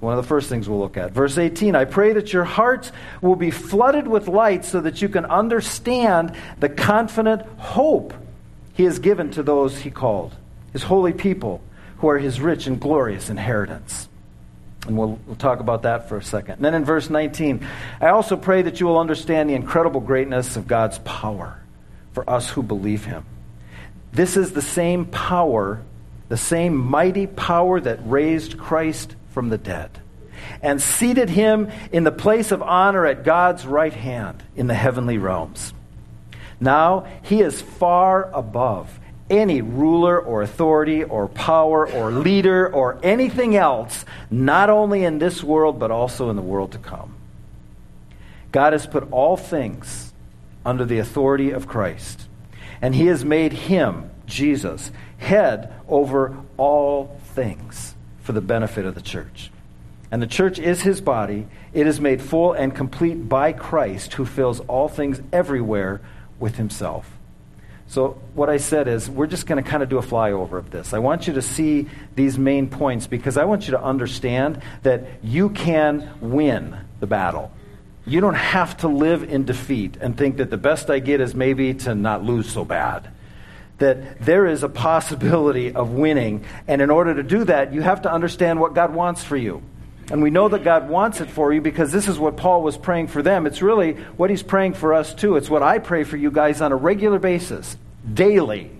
One 0.00 0.16
of 0.16 0.22
the 0.22 0.28
first 0.28 0.48
things 0.48 0.66
we'll 0.66 0.78
look 0.78 0.96
at. 0.96 1.12
Verse 1.12 1.36
18 1.36 1.76
I 1.76 1.84
pray 1.84 2.14
that 2.14 2.32
your 2.32 2.44
hearts 2.44 2.90
will 3.20 3.36
be 3.36 3.50
flooded 3.50 4.08
with 4.08 4.28
light 4.28 4.64
so 4.64 4.80
that 4.80 5.02
you 5.02 5.08
can 5.08 5.26
understand 5.26 6.34
the 6.58 6.70
confident 6.70 7.42
hope 7.58 8.14
he 8.72 8.84
has 8.84 8.98
given 8.98 9.30
to 9.32 9.42
those 9.42 9.78
he 9.78 9.90
called, 9.90 10.34
his 10.72 10.82
holy 10.82 11.12
people, 11.12 11.60
who 11.98 12.08
are 12.08 12.18
his 12.18 12.40
rich 12.40 12.66
and 12.66 12.80
glorious 12.80 13.28
inheritance. 13.28 14.08
And 14.86 14.96
we'll, 14.96 15.18
we'll, 15.26 15.36
talk 15.36 15.60
about 15.60 15.82
that 15.82 16.08
for 16.08 16.16
a 16.16 16.22
second. 16.22 16.54
And 16.54 16.64
then 16.64 16.72
in 16.72 16.86
verse 16.86 17.10
19, 17.10 17.66
I 18.00 18.08
also 18.08 18.38
pray 18.38 18.62
that 18.62 18.80
you 18.80 18.86
will 18.86 18.98
understand 18.98 19.50
the 19.50 19.54
incredible 19.54 20.00
greatness 20.00 20.56
of 20.56 20.66
God's 20.66 20.98
power 21.00 21.60
for 22.12 22.28
us 22.28 22.48
who 22.48 22.62
believe 22.62 23.04
him. 23.04 23.26
This 24.12 24.38
is 24.38 24.52
the 24.52 24.62
same 24.62 25.04
power, 25.04 25.82
the 26.30 26.38
same 26.38 26.74
mighty 26.74 27.26
power 27.26 27.78
that 27.78 28.00
raised 28.04 28.56
Christ 28.56 29.14
from 29.30 29.48
the 29.48 29.58
dead 29.58 30.00
and 30.62 30.80
seated 30.80 31.30
him 31.30 31.70
in 31.92 32.04
the 32.04 32.12
place 32.12 32.52
of 32.52 32.62
honor 32.62 33.06
at 33.06 33.24
God's 33.24 33.66
right 33.66 33.92
hand 33.92 34.42
in 34.56 34.66
the 34.66 34.74
heavenly 34.74 35.18
realms. 35.18 35.72
Now 36.58 37.06
he 37.22 37.40
is 37.40 37.60
far 37.60 38.30
above 38.32 38.98
any 39.30 39.62
ruler 39.62 40.20
or 40.20 40.42
authority 40.42 41.04
or 41.04 41.28
power 41.28 41.88
or 41.88 42.10
leader 42.10 42.68
or 42.72 42.98
anything 43.02 43.56
else, 43.56 44.04
not 44.30 44.68
only 44.68 45.04
in 45.04 45.18
this 45.18 45.42
world, 45.42 45.78
but 45.78 45.90
also 45.90 46.30
in 46.30 46.36
the 46.36 46.42
world 46.42 46.72
to 46.72 46.78
come. 46.78 47.14
God 48.50 48.72
has 48.72 48.86
put 48.86 49.10
all 49.12 49.36
things 49.36 50.12
under 50.66 50.84
the 50.84 50.98
authority 50.98 51.52
of 51.52 51.68
Christ, 51.68 52.26
and 52.82 52.94
He 52.94 53.06
has 53.06 53.24
made 53.24 53.52
Him, 53.52 54.10
Jesus, 54.26 54.90
head 55.18 55.72
over 55.88 56.36
all 56.56 57.20
things 57.34 57.89
for 58.22 58.32
the 58.32 58.40
benefit 58.40 58.86
of 58.86 58.94
the 58.94 59.00
church. 59.00 59.50
And 60.10 60.20
the 60.20 60.26
church 60.26 60.58
is 60.58 60.82
His 60.82 61.00
body. 61.00 61.46
It 61.72 61.86
is 61.86 62.00
made 62.00 62.20
full 62.20 62.52
and 62.52 62.74
complete 62.74 63.28
by 63.28 63.52
Christ, 63.52 64.14
who 64.14 64.26
fills 64.26 64.60
all 64.60 64.88
things 64.88 65.20
everywhere 65.32 66.00
with 66.38 66.56
Himself. 66.56 67.10
So, 67.86 68.20
what 68.34 68.48
I 68.48 68.58
said 68.58 68.86
is, 68.86 69.10
we're 69.10 69.26
just 69.26 69.46
going 69.46 69.62
to 69.62 69.68
kind 69.68 69.82
of 69.82 69.88
do 69.88 69.98
a 69.98 70.02
flyover 70.02 70.58
of 70.58 70.70
this. 70.70 70.94
I 70.94 71.00
want 71.00 71.26
you 71.26 71.32
to 71.34 71.42
see 71.42 71.88
these 72.14 72.38
main 72.38 72.68
points 72.68 73.08
because 73.08 73.36
I 73.36 73.44
want 73.44 73.66
you 73.66 73.72
to 73.72 73.82
understand 73.82 74.62
that 74.82 75.06
you 75.24 75.50
can 75.50 76.08
win 76.20 76.76
the 77.00 77.08
battle. 77.08 77.50
You 78.06 78.20
don't 78.20 78.34
have 78.34 78.76
to 78.78 78.88
live 78.88 79.24
in 79.24 79.44
defeat 79.44 79.96
and 80.00 80.16
think 80.16 80.36
that 80.36 80.50
the 80.50 80.56
best 80.56 80.88
I 80.88 81.00
get 81.00 81.20
is 81.20 81.34
maybe 81.34 81.74
to 81.74 81.94
not 81.94 82.24
lose 82.24 82.48
so 82.48 82.64
bad. 82.64 83.10
That 83.80 84.20
there 84.20 84.46
is 84.46 84.62
a 84.62 84.68
possibility 84.68 85.74
of 85.74 85.90
winning. 85.90 86.44
And 86.68 86.80
in 86.80 86.90
order 86.90 87.14
to 87.14 87.22
do 87.22 87.44
that, 87.44 87.74
you 87.74 87.82
have 87.82 88.02
to 88.02 88.12
understand 88.12 88.60
what 88.60 88.74
God 88.74 88.94
wants 88.94 89.24
for 89.24 89.36
you. 89.36 89.62
And 90.10 90.22
we 90.22 90.30
know 90.30 90.48
that 90.48 90.64
God 90.64 90.88
wants 90.88 91.20
it 91.20 91.30
for 91.30 91.52
you 91.52 91.60
because 91.60 91.92
this 91.92 92.08
is 92.08 92.18
what 92.18 92.36
Paul 92.36 92.62
was 92.62 92.76
praying 92.76 93.08
for 93.08 93.22
them. 93.22 93.46
It's 93.46 93.62
really 93.62 93.92
what 94.16 94.30
he's 94.30 94.42
praying 94.42 94.74
for 94.74 94.94
us 94.94 95.14
too. 95.14 95.36
It's 95.36 95.48
what 95.48 95.62
I 95.62 95.78
pray 95.78 96.04
for 96.04 96.16
you 96.16 96.30
guys 96.30 96.60
on 96.60 96.72
a 96.72 96.76
regular 96.76 97.18
basis, 97.18 97.76
daily. 98.12 98.70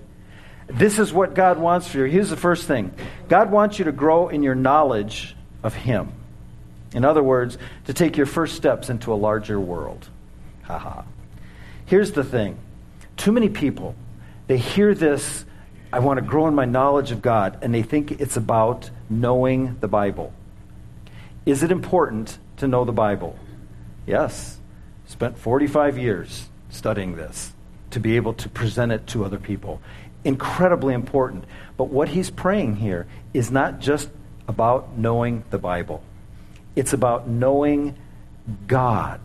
This 0.66 0.98
is 0.98 1.12
what 1.12 1.34
God 1.34 1.58
wants 1.58 1.88
for 1.88 1.98
you. 1.98 2.04
Here's 2.04 2.30
the 2.30 2.36
first 2.36 2.66
thing 2.66 2.92
God 3.28 3.50
wants 3.50 3.78
you 3.78 3.84
to 3.86 3.92
grow 3.92 4.28
in 4.28 4.42
your 4.42 4.54
knowledge 4.54 5.36
of 5.62 5.74
Him. 5.74 6.12
In 6.92 7.04
other 7.04 7.22
words, 7.22 7.58
to 7.86 7.94
take 7.94 8.16
your 8.16 8.26
first 8.26 8.56
steps 8.56 8.90
into 8.90 9.12
a 9.12 9.14
larger 9.14 9.58
world. 9.58 10.08
Haha. 10.62 11.02
Here's 11.86 12.12
the 12.12 12.24
thing 12.24 12.58
too 13.16 13.32
many 13.32 13.48
people, 13.48 13.94
they 14.50 14.58
hear 14.58 14.94
this, 14.94 15.44
I 15.92 16.00
want 16.00 16.18
to 16.18 16.26
grow 16.26 16.48
in 16.48 16.56
my 16.56 16.64
knowledge 16.64 17.12
of 17.12 17.22
God, 17.22 17.58
and 17.62 17.72
they 17.72 17.82
think 17.82 18.20
it's 18.20 18.36
about 18.36 18.90
knowing 19.08 19.76
the 19.78 19.86
Bible. 19.86 20.32
Is 21.46 21.62
it 21.62 21.70
important 21.70 22.36
to 22.56 22.66
know 22.66 22.84
the 22.84 22.90
Bible? 22.90 23.38
Yes. 24.08 24.58
Spent 25.06 25.38
45 25.38 25.98
years 25.98 26.48
studying 26.68 27.14
this 27.14 27.52
to 27.92 28.00
be 28.00 28.16
able 28.16 28.34
to 28.34 28.48
present 28.48 28.90
it 28.90 29.06
to 29.06 29.24
other 29.24 29.38
people. 29.38 29.80
Incredibly 30.24 30.94
important. 30.94 31.44
But 31.76 31.84
what 31.84 32.08
he's 32.08 32.28
praying 32.28 32.76
here 32.76 33.06
is 33.32 33.52
not 33.52 33.78
just 33.78 34.10
about 34.48 34.98
knowing 34.98 35.44
the 35.50 35.58
Bible, 35.58 36.02
it's 36.74 36.92
about 36.92 37.28
knowing 37.28 37.94
God 38.66 39.20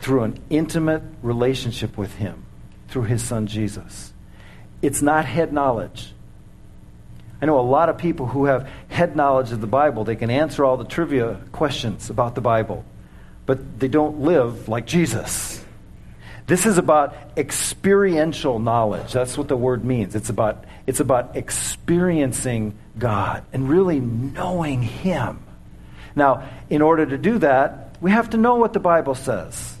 through 0.00 0.24
an 0.24 0.40
intimate 0.50 1.04
relationship 1.22 1.96
with 1.96 2.16
Him, 2.16 2.44
through 2.92 3.04
His 3.04 3.22
Son 3.22 3.46
Jesus. 3.46 4.12
It's 4.82 5.00
not 5.00 5.24
head 5.24 5.52
knowledge. 5.52 6.12
I 7.40 7.46
know 7.46 7.58
a 7.58 7.62
lot 7.62 7.88
of 7.88 7.98
people 7.98 8.26
who 8.26 8.44
have 8.44 8.68
head 8.88 9.16
knowledge 9.16 9.50
of 9.50 9.60
the 9.60 9.66
Bible. 9.66 10.04
They 10.04 10.14
can 10.14 10.30
answer 10.30 10.64
all 10.64 10.76
the 10.76 10.84
trivia 10.84 11.40
questions 11.50 12.10
about 12.10 12.34
the 12.34 12.40
Bible, 12.40 12.84
but 13.46 13.80
they 13.80 13.88
don't 13.88 14.20
live 14.20 14.68
like 14.68 14.86
Jesus. 14.86 15.64
This 16.46 16.66
is 16.66 16.76
about 16.76 17.16
experiential 17.36 18.58
knowledge. 18.58 19.12
That's 19.12 19.38
what 19.38 19.48
the 19.48 19.56
word 19.56 19.84
means. 19.84 20.14
It's 20.14 20.28
about, 20.28 20.64
it's 20.86 21.00
about 21.00 21.36
experiencing 21.36 22.74
God 22.98 23.44
and 23.52 23.68
really 23.68 24.00
knowing 24.00 24.82
Him. 24.82 25.42
Now, 26.14 26.48
in 26.68 26.82
order 26.82 27.06
to 27.06 27.16
do 27.16 27.38
that, 27.38 27.96
we 28.00 28.10
have 28.10 28.30
to 28.30 28.36
know 28.36 28.56
what 28.56 28.72
the 28.72 28.80
Bible 28.80 29.14
says. 29.14 29.78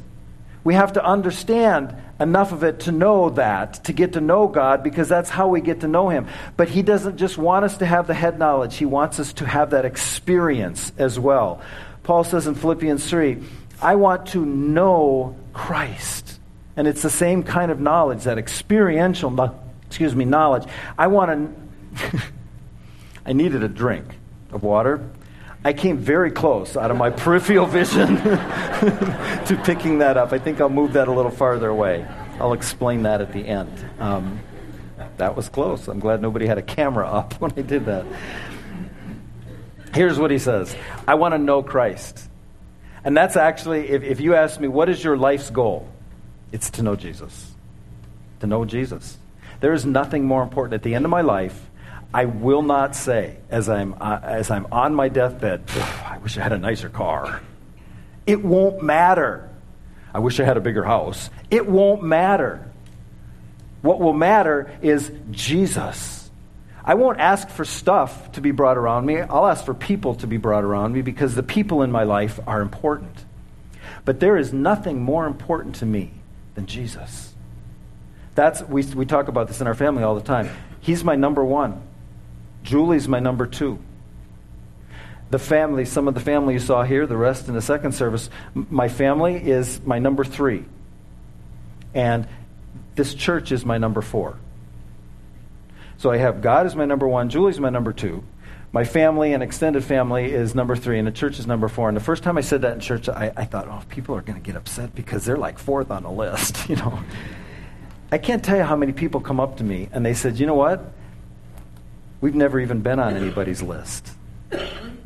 We 0.64 0.74
have 0.74 0.94
to 0.94 1.04
understand 1.04 1.94
enough 2.22 2.52
of 2.52 2.62
it 2.62 2.80
to 2.80 2.92
know 2.92 3.30
that, 3.30 3.84
to 3.84 3.92
get 3.92 4.14
to 4.14 4.20
know 4.20 4.46
God, 4.46 4.82
because 4.82 5.08
that's 5.08 5.28
how 5.28 5.48
we 5.48 5.60
get 5.60 5.80
to 5.80 5.88
know 5.88 6.08
Him. 6.08 6.28
But 6.56 6.68
He 6.68 6.82
doesn't 6.82 7.16
just 7.16 7.36
want 7.36 7.64
us 7.64 7.78
to 7.78 7.86
have 7.86 8.06
the 8.06 8.14
head 8.14 8.38
knowledge, 8.38 8.76
He 8.76 8.84
wants 8.86 9.20
us 9.20 9.32
to 9.34 9.46
have 9.46 9.70
that 9.70 9.84
experience 9.84 10.92
as 10.96 11.18
well. 11.18 11.60
Paul 12.04 12.24
says 12.24 12.46
in 12.46 12.54
Philippians 12.54 13.08
3, 13.08 13.42
I 13.80 13.96
want 13.96 14.26
to 14.28 14.44
know 14.44 15.36
Christ. 15.52 16.38
And 16.76 16.88
it's 16.88 17.02
the 17.02 17.10
same 17.10 17.42
kind 17.42 17.70
of 17.70 17.80
knowledge, 17.80 18.24
that 18.24 18.38
experiential, 18.38 19.58
excuse 19.86 20.14
me, 20.14 20.24
knowledge. 20.24 20.64
I 20.96 21.08
want 21.08 21.56
to, 21.98 22.22
I 23.26 23.32
needed 23.32 23.62
a 23.62 23.68
drink 23.68 24.06
of 24.52 24.62
water. 24.62 25.06
I 25.64 25.72
came 25.72 25.98
very 25.98 26.30
close 26.30 26.76
out 26.76 26.90
of 26.90 26.96
my 26.96 27.10
peripheral 27.10 27.66
vision 27.66 28.16
to 28.16 29.60
picking 29.64 29.98
that 29.98 30.16
up. 30.16 30.32
I 30.32 30.38
think 30.38 30.60
I'll 30.60 30.68
move 30.68 30.94
that 30.94 31.06
a 31.06 31.12
little 31.12 31.30
farther 31.30 31.68
away. 31.68 32.06
I'll 32.40 32.52
explain 32.52 33.04
that 33.04 33.20
at 33.20 33.32
the 33.32 33.46
end. 33.46 33.72
Um, 34.00 34.40
that 35.18 35.36
was 35.36 35.48
close. 35.48 35.86
I'm 35.86 36.00
glad 36.00 36.20
nobody 36.20 36.46
had 36.46 36.58
a 36.58 36.62
camera 36.62 37.06
up 37.06 37.34
when 37.40 37.52
I 37.56 37.62
did 37.62 37.86
that. 37.86 38.06
Here's 39.94 40.18
what 40.18 40.30
he 40.30 40.38
says 40.38 40.74
I 41.06 41.14
want 41.14 41.34
to 41.34 41.38
know 41.38 41.62
Christ. 41.62 42.28
And 43.04 43.16
that's 43.16 43.36
actually, 43.36 43.88
if, 43.88 44.02
if 44.02 44.20
you 44.20 44.34
ask 44.34 44.60
me, 44.60 44.68
what 44.68 44.88
is 44.88 45.02
your 45.02 45.16
life's 45.16 45.50
goal? 45.50 45.88
It's 46.52 46.70
to 46.70 46.82
know 46.82 46.94
Jesus. 46.94 47.52
To 48.40 48.46
know 48.46 48.64
Jesus. 48.64 49.18
There 49.60 49.72
is 49.72 49.84
nothing 49.84 50.24
more 50.24 50.42
important 50.42 50.74
at 50.74 50.82
the 50.82 50.94
end 50.94 51.04
of 51.04 51.10
my 51.10 51.22
life 51.22 51.68
I 52.14 52.26
will 52.26 52.62
not 52.62 52.94
say, 52.94 53.38
as 53.48 53.68
I'm, 53.68 53.94
uh, 54.00 54.20
as 54.22 54.50
I'm 54.50 54.66
on 54.70 54.94
my 54.94 55.08
deathbed, 55.08 55.62
I 56.04 56.18
wish 56.18 56.36
I 56.36 56.42
had 56.42 56.52
a 56.52 56.58
nicer 56.58 56.90
car. 56.90 57.40
It 58.26 58.44
won't 58.44 58.82
matter. 58.82 59.48
I 60.12 60.18
wish 60.18 60.38
I 60.38 60.44
had 60.44 60.56
a 60.56 60.60
bigger 60.60 60.84
house. 60.84 61.30
It 61.50 61.66
won't 61.66 62.02
matter. 62.02 62.70
What 63.80 63.98
will 63.98 64.12
matter 64.12 64.70
is 64.82 65.10
Jesus. 65.30 66.30
I 66.84 66.94
won't 66.94 67.18
ask 67.18 67.48
for 67.48 67.64
stuff 67.64 68.32
to 68.32 68.40
be 68.40 68.50
brought 68.50 68.76
around 68.76 69.06
me. 69.06 69.20
I'll 69.20 69.46
ask 69.46 69.64
for 69.64 69.74
people 69.74 70.14
to 70.16 70.26
be 70.26 70.36
brought 70.36 70.64
around 70.64 70.92
me 70.92 71.00
because 71.00 71.34
the 71.34 71.42
people 71.42 71.82
in 71.82 71.90
my 71.90 72.02
life 72.02 72.38
are 72.46 72.60
important. 72.60 73.24
But 74.04 74.20
there 74.20 74.36
is 74.36 74.52
nothing 74.52 75.00
more 75.00 75.26
important 75.26 75.76
to 75.76 75.86
me 75.86 76.10
than 76.54 76.66
Jesus. 76.66 77.32
That's, 78.34 78.62
we, 78.62 78.82
we 78.82 79.06
talk 79.06 79.28
about 79.28 79.48
this 79.48 79.60
in 79.60 79.66
our 79.66 79.74
family 79.74 80.02
all 80.02 80.14
the 80.14 80.20
time. 80.20 80.50
He's 80.80 81.04
my 81.04 81.16
number 81.16 81.44
one. 81.44 81.80
Julie's 82.62 83.08
my 83.08 83.20
number 83.20 83.46
two. 83.46 83.78
The 85.30 85.38
family, 85.38 85.84
some 85.84 86.08
of 86.08 86.14
the 86.14 86.20
family 86.20 86.54
you 86.54 86.60
saw 86.60 86.82
here, 86.82 87.06
the 87.06 87.16
rest 87.16 87.48
in 87.48 87.54
the 87.54 87.62
second 87.62 87.92
service, 87.92 88.28
my 88.54 88.88
family 88.88 89.36
is 89.36 89.80
my 89.84 89.98
number 89.98 90.24
three. 90.24 90.64
And 91.94 92.28
this 92.94 93.14
church 93.14 93.52
is 93.52 93.64
my 93.64 93.78
number 93.78 94.02
four. 94.02 94.38
So 95.96 96.10
I 96.10 96.18
have 96.18 96.42
God 96.42 96.66
as 96.66 96.76
my 96.76 96.84
number 96.84 97.08
one, 97.08 97.30
Julie's 97.30 97.60
my 97.60 97.70
number 97.70 97.92
two. 97.92 98.24
My 98.72 98.84
family 98.84 99.34
and 99.34 99.42
extended 99.42 99.84
family 99.84 100.32
is 100.32 100.54
number 100.54 100.74
three, 100.76 100.98
and 100.98 101.06
the 101.06 101.12
church 101.12 101.38
is 101.38 101.46
number 101.46 101.68
four. 101.68 101.88
And 101.88 101.96
the 101.96 102.02
first 102.02 102.22
time 102.22 102.38
I 102.38 102.40
said 102.40 102.62
that 102.62 102.72
in 102.72 102.80
church, 102.80 103.08
I, 103.08 103.30
I 103.36 103.44
thought, 103.44 103.68
oh, 103.68 103.82
people 103.90 104.16
are 104.16 104.22
going 104.22 104.40
to 104.40 104.44
get 104.44 104.56
upset 104.56 104.94
because 104.94 105.26
they're 105.26 105.36
like 105.36 105.58
fourth 105.58 105.90
on 105.90 106.04
the 106.04 106.10
list, 106.10 106.66
you 106.68 106.76
know. 106.76 106.98
I 108.10 108.18
can't 108.18 108.42
tell 108.42 108.56
you 108.56 108.62
how 108.62 108.76
many 108.76 108.92
people 108.92 109.20
come 109.20 109.40
up 109.40 109.58
to 109.58 109.64
me 109.64 109.88
and 109.92 110.04
they 110.04 110.14
said, 110.14 110.38
you 110.38 110.46
know 110.46 110.54
what? 110.54 110.92
We've 112.22 112.36
never 112.36 112.60
even 112.60 112.82
been 112.82 113.00
on 113.00 113.16
anybody's 113.16 113.62
list. 113.62 114.08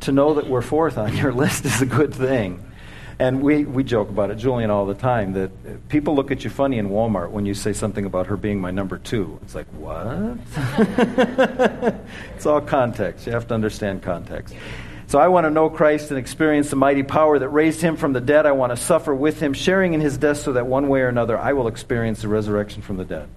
to 0.01 0.11
know 0.11 0.35
that 0.35 0.47
we're 0.47 0.61
fourth 0.61 0.99
on 0.99 1.17
your 1.17 1.33
list 1.43 1.65
is 1.65 1.81
a 1.81 1.85
good 1.85 2.13
thing. 2.13 2.63
And 3.17 3.41
we, 3.41 3.65
we 3.65 3.83
joke 3.83 4.09
about 4.09 4.29
it, 4.29 4.35
Julian, 4.35 4.69
all 4.69 4.85
the 4.85 4.93
time, 4.93 5.33
that 5.33 5.89
people 5.89 6.15
look 6.15 6.29
at 6.29 6.43
you 6.43 6.51
funny 6.51 6.77
in 6.77 6.89
Walmart 6.89 7.31
when 7.31 7.47
you 7.47 7.55
say 7.55 7.73
something 7.73 8.05
about 8.05 8.27
her 8.27 8.37
being 8.37 8.61
my 8.61 8.69
number 8.69 8.99
two. 8.99 9.39
It's 9.41 9.55
like, 9.55 9.65
what? 9.69 10.37
it's 12.35 12.45
all 12.45 12.61
context. 12.61 13.25
You 13.25 13.33
have 13.33 13.47
to 13.47 13.55
understand 13.55 14.03
context. 14.03 14.53
So 15.07 15.17
I 15.17 15.29
want 15.29 15.45
to 15.45 15.49
know 15.49 15.71
Christ 15.71 16.11
and 16.11 16.19
experience 16.19 16.69
the 16.69 16.75
mighty 16.75 17.01
power 17.01 17.39
that 17.39 17.49
raised 17.49 17.81
him 17.81 17.97
from 17.97 18.13
the 18.13 18.21
dead. 18.21 18.45
I 18.45 18.51
want 18.51 18.73
to 18.73 18.77
suffer 18.77 19.15
with 19.15 19.39
him, 19.39 19.53
sharing 19.53 19.95
in 19.95 20.01
his 20.01 20.19
death, 20.19 20.37
so 20.37 20.53
that 20.53 20.67
one 20.67 20.87
way 20.87 21.01
or 21.01 21.07
another 21.07 21.39
I 21.39 21.53
will 21.53 21.67
experience 21.67 22.21
the 22.21 22.27
resurrection 22.27 22.83
from 22.83 22.97
the 22.97 23.05
dead. 23.05 23.27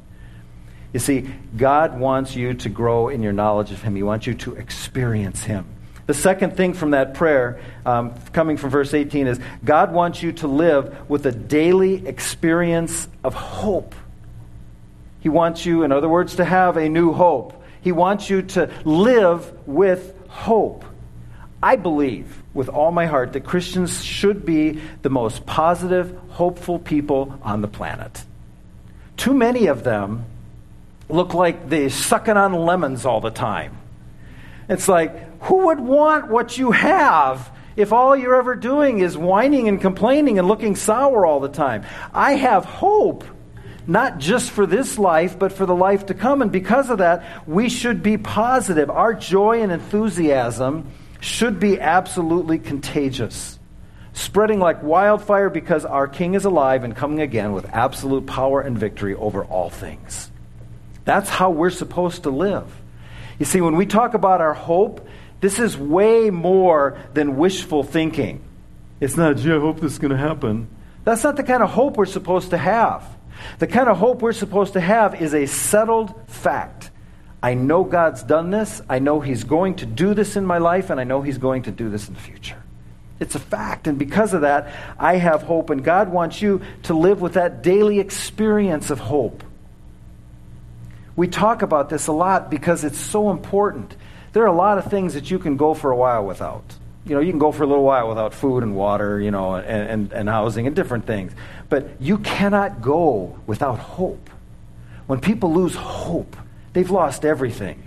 You 0.92 1.00
see, 1.00 1.30
God 1.56 1.99
wants 1.99 2.35
you 2.35 2.54
to 2.54 2.68
grow 2.68 3.09
in 3.09 3.23
your 3.23 3.32
knowledge 3.32 3.70
of 3.70 3.82
him, 3.82 3.94
He 3.94 4.02
wants 4.02 4.26
you 4.26 4.35
to 4.35 4.54
experience 4.54 5.44
him. 5.44 5.66
The 6.06 6.14
second 6.14 6.56
thing 6.56 6.75
from 6.75 6.90
that 6.90 7.14
prayer, 7.14 7.61
um, 7.87 8.14
coming 8.32 8.56
from 8.56 8.70
verse 8.70 8.94
18, 8.94 9.28
is 9.28 9.38
God 9.64 9.92
wants 9.92 10.23
you 10.25 10.32
to 10.32 10.49
live 10.49 11.09
with 11.09 11.25
a 11.26 11.30
daily 11.30 12.04
experience 12.04 13.06
of 13.23 13.35
hope. 13.35 13.94
He 15.20 15.28
wants 15.28 15.64
you, 15.64 15.85
in 15.85 15.92
other 15.92 16.09
words, 16.09 16.37
to 16.37 16.44
have 16.44 16.76
a 16.76 16.88
new 16.88 17.12
hope. 17.12 17.62
He 17.80 17.92
wants 17.92 18.28
you 18.28 18.42
to 18.42 18.73
live 18.85 19.52
with 19.68 20.14
hope. 20.28 20.85
I 21.62 21.76
believe 21.76 22.42
with 22.54 22.68
all 22.68 22.90
my 22.90 23.06
heart 23.06 23.35
that 23.35 23.44
Christians 23.44 24.02
should 24.02 24.44
be 24.44 24.80
the 25.02 25.11
most 25.11 25.47
positive, 25.47 26.18
hopeful 26.30 26.80
people 26.80 27.38
on 27.42 27.61
the 27.61 27.68
planet. 27.68 28.25
Too 29.16 29.35
many 29.35 29.66
of 29.66 29.85
them 29.85 30.25
look 31.12 31.35
like 31.35 31.69
they're 31.69 31.90
sucking 31.90 32.37
on 32.37 32.52
lemons 32.52 33.05
all 33.07 33.21
the 33.21 33.31
time. 33.31 33.76
It's 34.69 34.88
like, 34.88 35.43
who 35.43 35.67
would 35.67 35.81
want 35.81 36.29
what 36.29 36.57
you 36.57 36.71
have 36.71 37.50
if 37.76 37.93
all 37.93 38.17
you're 38.17 38.37
ever 38.37 38.55
doing 38.55 39.00
is 39.00 39.17
whining 39.17 39.69
and 39.69 39.81
complaining 39.81 40.38
and 40.38 40.47
looking 40.47 40.76
sour 40.76 41.26
all 41.26 41.40
the 41.40 41.49
time? 41.49 41.85
I 42.14 42.35
have 42.35 42.64
hope, 42.64 43.25
not 43.87 44.19
just 44.19 44.50
for 44.50 44.67
this 44.67 44.99
life, 44.99 45.38
but 45.38 45.52
for 45.52 45.67
the 45.67 45.75
life 45.75 46.07
to 46.07 46.14
come. 46.14 46.40
And 46.43 46.52
because 46.52 46.90
of 46.90 46.99
that, 46.99 47.49
we 47.49 47.69
should 47.69 48.02
be 48.02 48.17
positive. 48.17 48.90
Our 48.90 49.14
joy 49.14 49.62
and 49.62 49.73
enthusiasm 49.73 50.87
should 51.21 51.59
be 51.59 51.81
absolutely 51.81 52.59
contagious, 52.59 53.59
spreading 54.12 54.61
like 54.61 54.83
wildfire 54.83 55.50
because 55.50 55.85
our 55.85 56.07
King 56.07 56.35
is 56.35 56.45
alive 56.45 56.85
and 56.85 56.95
coming 56.95 57.21
again 57.21 57.52
with 57.52 57.67
absolute 57.67 58.26
power 58.26 58.61
and 58.61 58.79
victory 58.79 59.14
over 59.14 59.45
all 59.45 59.69
things. 59.69 60.29
That's 61.04 61.28
how 61.28 61.50
we're 61.50 61.71
supposed 61.71 62.25
to 62.25 62.30
live. 62.30 62.66
You 63.38 63.47
see, 63.47 63.61
when 63.61 63.76
we 63.76 63.87
talk 63.87 64.14
about 64.14 64.40
our 64.40 64.54
hope, 64.54 65.07
this 65.40 65.59
is 65.59 65.76
way 65.76 66.30
more 66.30 66.99
than 67.14 67.37
wishful 67.37 67.83
thinking. 67.83 68.42
It's 69.00 69.16
not, 69.16 69.38
gee, 69.38 69.52
I 69.52 69.59
hope 69.59 69.80
this 69.80 69.92
is 69.92 69.99
going 69.99 70.12
to 70.12 70.19
happen. 70.19 70.69
That's 71.04 71.25
not 71.25 71.37
the 71.37 71.42
kind 71.42 71.62
of 71.62 71.71
hope 71.71 71.97
we're 71.97 72.04
supposed 72.07 72.50
to 72.50 72.59
have. 72.59 73.04
The 73.59 73.66
kind 73.66 73.88
of 73.88 73.97
hope 73.97 74.21
we're 74.21 74.33
supposed 74.33 74.75
to 74.75 74.80
have 74.80 75.21
is 75.21 75.33
a 75.33 75.47
settled 75.47 76.14
fact. 76.28 76.90
I 77.42 77.54
know 77.54 77.85
God's 77.85 78.23
done 78.23 78.50
this. 78.50 78.83
I 78.88 78.99
know 78.99 79.21
He's 79.21 79.45
going 79.45 79.76
to 79.76 79.87
do 79.87 80.12
this 80.12 80.37
in 80.37 80.45
my 80.45 80.59
life, 80.59 80.90
and 80.90 81.00
I 81.00 81.04
know 81.04 81.23
He's 81.23 81.38
going 81.38 81.62
to 81.62 81.71
do 81.71 81.88
this 81.88 82.09
in 82.09 82.14
the 82.14 82.21
future. 82.21 82.62
It's 83.19 83.35
a 83.35 83.38
fact. 83.38 83.87
And 83.87 83.99
because 83.99 84.35
of 84.35 84.42
that, 84.42 84.75
I 84.99 85.16
have 85.16 85.42
hope. 85.42 85.71
And 85.71 85.83
God 85.83 86.11
wants 86.11 86.42
you 86.42 86.61
to 86.85 86.95
live 86.95 87.23
with 87.23 87.35
that 87.35 87.62
daily 87.62 88.00
experience 88.00 88.90
of 88.90 88.99
hope. 88.99 89.42
We 91.20 91.28
talk 91.28 91.60
about 91.60 91.90
this 91.90 92.06
a 92.06 92.12
lot 92.12 92.50
because 92.50 92.82
it's 92.82 92.96
so 92.98 93.30
important. 93.30 93.94
There 94.32 94.42
are 94.42 94.46
a 94.46 94.56
lot 94.56 94.78
of 94.78 94.86
things 94.86 95.12
that 95.12 95.30
you 95.30 95.38
can 95.38 95.58
go 95.58 95.74
for 95.74 95.90
a 95.90 95.96
while 95.96 96.24
without. 96.24 96.64
You 97.04 97.14
know, 97.14 97.20
you 97.20 97.30
can 97.30 97.38
go 97.38 97.52
for 97.52 97.62
a 97.62 97.66
little 97.66 97.84
while 97.84 98.08
without 98.08 98.32
food 98.32 98.62
and 98.62 98.74
water, 98.74 99.20
you 99.20 99.30
know, 99.30 99.56
and, 99.56 99.66
and, 99.90 100.12
and 100.14 100.28
housing 100.30 100.66
and 100.66 100.74
different 100.74 101.04
things. 101.06 101.32
But 101.68 102.00
you 102.00 102.16
cannot 102.16 102.80
go 102.80 103.38
without 103.46 103.78
hope. 103.78 104.30
When 105.08 105.20
people 105.20 105.52
lose 105.52 105.74
hope, 105.74 106.38
they've 106.72 106.90
lost 106.90 107.26
everything. 107.26 107.86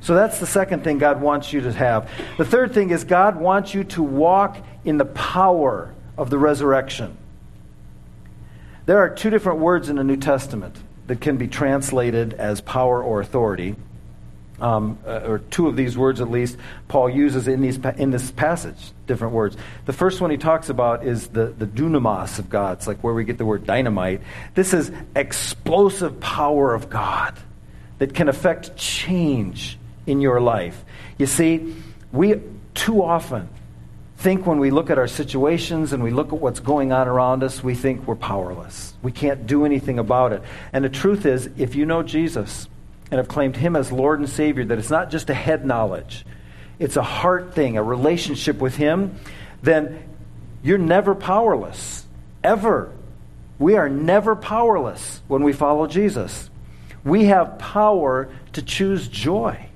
So 0.00 0.14
that's 0.14 0.38
the 0.38 0.46
second 0.46 0.82
thing 0.82 0.96
God 0.96 1.20
wants 1.20 1.52
you 1.52 1.60
to 1.60 1.72
have. 1.74 2.10
The 2.38 2.46
third 2.46 2.72
thing 2.72 2.88
is 2.88 3.04
God 3.04 3.36
wants 3.36 3.74
you 3.74 3.84
to 3.84 4.02
walk 4.02 4.56
in 4.82 4.96
the 4.96 5.04
power 5.04 5.94
of 6.16 6.30
the 6.30 6.38
resurrection. 6.38 7.18
There 8.86 8.96
are 8.96 9.10
two 9.10 9.28
different 9.28 9.58
words 9.58 9.90
in 9.90 9.96
the 9.96 10.04
New 10.04 10.16
Testament 10.16 10.81
that 11.06 11.20
can 11.20 11.36
be 11.36 11.48
translated 11.48 12.34
as 12.34 12.60
power 12.60 13.02
or 13.02 13.20
authority 13.20 13.76
um, 14.62 14.98
uh, 15.04 15.20
or 15.26 15.38
two 15.38 15.66
of 15.66 15.74
these 15.76 15.98
words 15.98 16.20
at 16.20 16.30
least, 16.30 16.56
Paul 16.86 17.10
uses 17.10 17.48
in, 17.48 17.60
these, 17.60 17.78
in 17.96 18.12
this 18.12 18.30
passage, 18.30 18.92
different 19.08 19.34
words. 19.34 19.56
The 19.86 19.92
first 19.92 20.20
one 20.20 20.30
he 20.30 20.36
talks 20.36 20.68
about 20.68 21.04
is 21.04 21.28
the, 21.28 21.46
the 21.46 21.66
dunamis 21.66 22.38
of 22.38 22.48
God. 22.48 22.78
It's 22.78 22.86
like 22.86 23.02
where 23.02 23.12
we 23.12 23.24
get 23.24 23.38
the 23.38 23.44
word 23.44 23.66
dynamite. 23.66 24.22
This 24.54 24.72
is 24.72 24.92
explosive 25.16 26.20
power 26.20 26.72
of 26.72 26.88
God 26.88 27.36
that 27.98 28.14
can 28.14 28.28
affect 28.28 28.76
change 28.76 29.78
in 30.06 30.20
your 30.20 30.40
life. 30.40 30.84
You 31.18 31.26
see, 31.26 31.74
we 32.12 32.40
too 32.74 33.02
often 33.02 33.48
think 34.22 34.46
when 34.46 34.60
we 34.60 34.70
look 34.70 34.88
at 34.88 34.98
our 34.98 35.08
situations 35.08 35.92
and 35.92 36.00
we 36.00 36.12
look 36.12 36.32
at 36.32 36.38
what's 36.38 36.60
going 36.60 36.92
on 36.92 37.08
around 37.08 37.42
us, 37.42 37.62
we 37.62 37.74
think 37.74 38.06
we're 38.06 38.14
powerless. 38.14 38.94
We 39.02 39.10
can't 39.10 39.48
do 39.48 39.64
anything 39.64 39.98
about 39.98 40.32
it. 40.32 40.42
And 40.72 40.84
the 40.84 40.88
truth 40.88 41.26
is, 41.26 41.50
if 41.58 41.74
you 41.74 41.86
know 41.86 42.04
Jesus, 42.04 42.68
and 43.10 43.18
have 43.18 43.28
claimed 43.28 43.56
Him 43.56 43.76
as 43.76 43.90
Lord 43.92 44.20
and 44.20 44.28
Savior, 44.28 44.64
that 44.64 44.78
it's 44.78 44.90
not 44.90 45.10
just 45.10 45.28
a 45.28 45.34
head 45.34 45.66
knowledge, 45.66 46.24
it's 46.78 46.96
a 46.96 47.02
heart 47.02 47.54
thing, 47.54 47.76
a 47.76 47.82
relationship 47.82 48.58
with 48.58 48.76
Him, 48.76 49.16
then 49.60 50.02
you're 50.62 50.78
never 50.78 51.14
powerless. 51.14 52.06
Ever. 52.44 52.92
We 53.58 53.76
are 53.76 53.88
never 53.88 54.34
powerless 54.34 55.20
when 55.28 55.42
we 55.42 55.52
follow 55.52 55.86
Jesus. 55.86 56.48
We 57.04 57.24
have 57.24 57.58
power 57.58 58.30
to 58.54 58.62
choose 58.62 59.08
joy. 59.08 59.66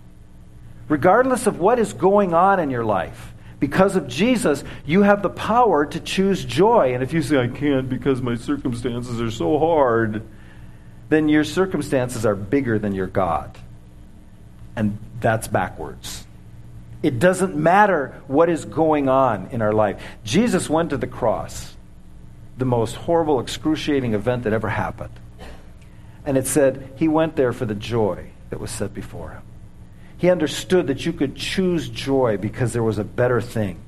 Regardless 0.89 1.47
of 1.47 1.59
what 1.59 1.79
is 1.79 1.93
going 1.93 2.33
on 2.33 2.61
in 2.61 2.71
your 2.71 2.85
life, 2.85 3.35
because 3.59 3.97
of 3.97 4.07
Jesus, 4.07 4.63
you 4.85 5.03
have 5.03 5.23
the 5.23 5.31
power 5.31 5.87
to 5.87 6.01
choose 6.01 6.45
joy. 6.45 6.93
And 6.95 7.03
if 7.03 7.13
you 7.13 7.23
say, 7.23 7.39
I 7.39 7.49
can't 7.49 7.89
because 7.89 8.21
my 8.21 8.35
circumstances 8.37 9.21
are 9.21 9.31
so 9.31 9.59
hard, 9.59 10.23
then 11.09 11.29
your 11.29 11.45
circumstances 11.45 12.27
are 12.27 12.35
bigger 12.35 12.79
than 12.79 12.95
your 12.95 13.07
God. 13.07 13.57
And 14.75 14.99
that's 15.21 15.49
backwards. 15.49 16.27
It 17.03 17.19
doesn't 17.19 17.57
matter 17.57 18.21
what 18.27 18.51
is 18.51 18.65
going 18.65 19.09
on 19.09 19.49
in 19.53 19.63
our 19.63 19.73
life. 19.73 20.03
Jesus 20.25 20.69
went 20.69 20.91
to 20.91 20.97
the 20.97 21.07
cross, 21.07 21.77
the 22.59 22.65
most 22.65 22.97
horrible, 22.97 23.41
excruciating 23.41 24.13
event 24.13 24.43
that 24.43 24.53
ever 24.53 24.69
happened. 24.69 25.13
And 26.27 26.37
it 26.37 26.47
said 26.47 26.93
he 26.97 27.09
went 27.09 27.37
there 27.37 27.53
for 27.53 27.65
the 27.65 27.75
joy 27.75 28.31
that 28.51 28.61
was 28.61 28.71
set 28.71 28.93
before 28.93 29.31
him. 29.31 29.43
He 30.19 30.31
understood 30.31 30.87
that 30.87 31.05
you 31.05 31.13
could 31.13 31.37
choose 31.37 31.89
joy 31.89 32.39
because 32.39 32.73
there 32.73 32.83
was 32.83 32.99
a 32.99 33.05
better 33.05 33.41
thing. 33.41 33.79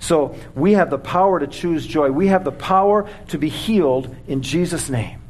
So 0.00 0.36
we 0.54 0.74
have 0.74 0.90
the 0.90 0.98
power 0.98 1.40
to 1.40 1.46
choose 1.46 1.86
joy. 1.86 2.10
We 2.10 2.28
have 2.28 2.44
the 2.44 2.52
power 2.52 3.08
to 3.28 3.38
be 3.38 3.48
healed 3.48 4.14
in 4.26 4.42
Jesus' 4.42 4.88
name. 4.88 5.20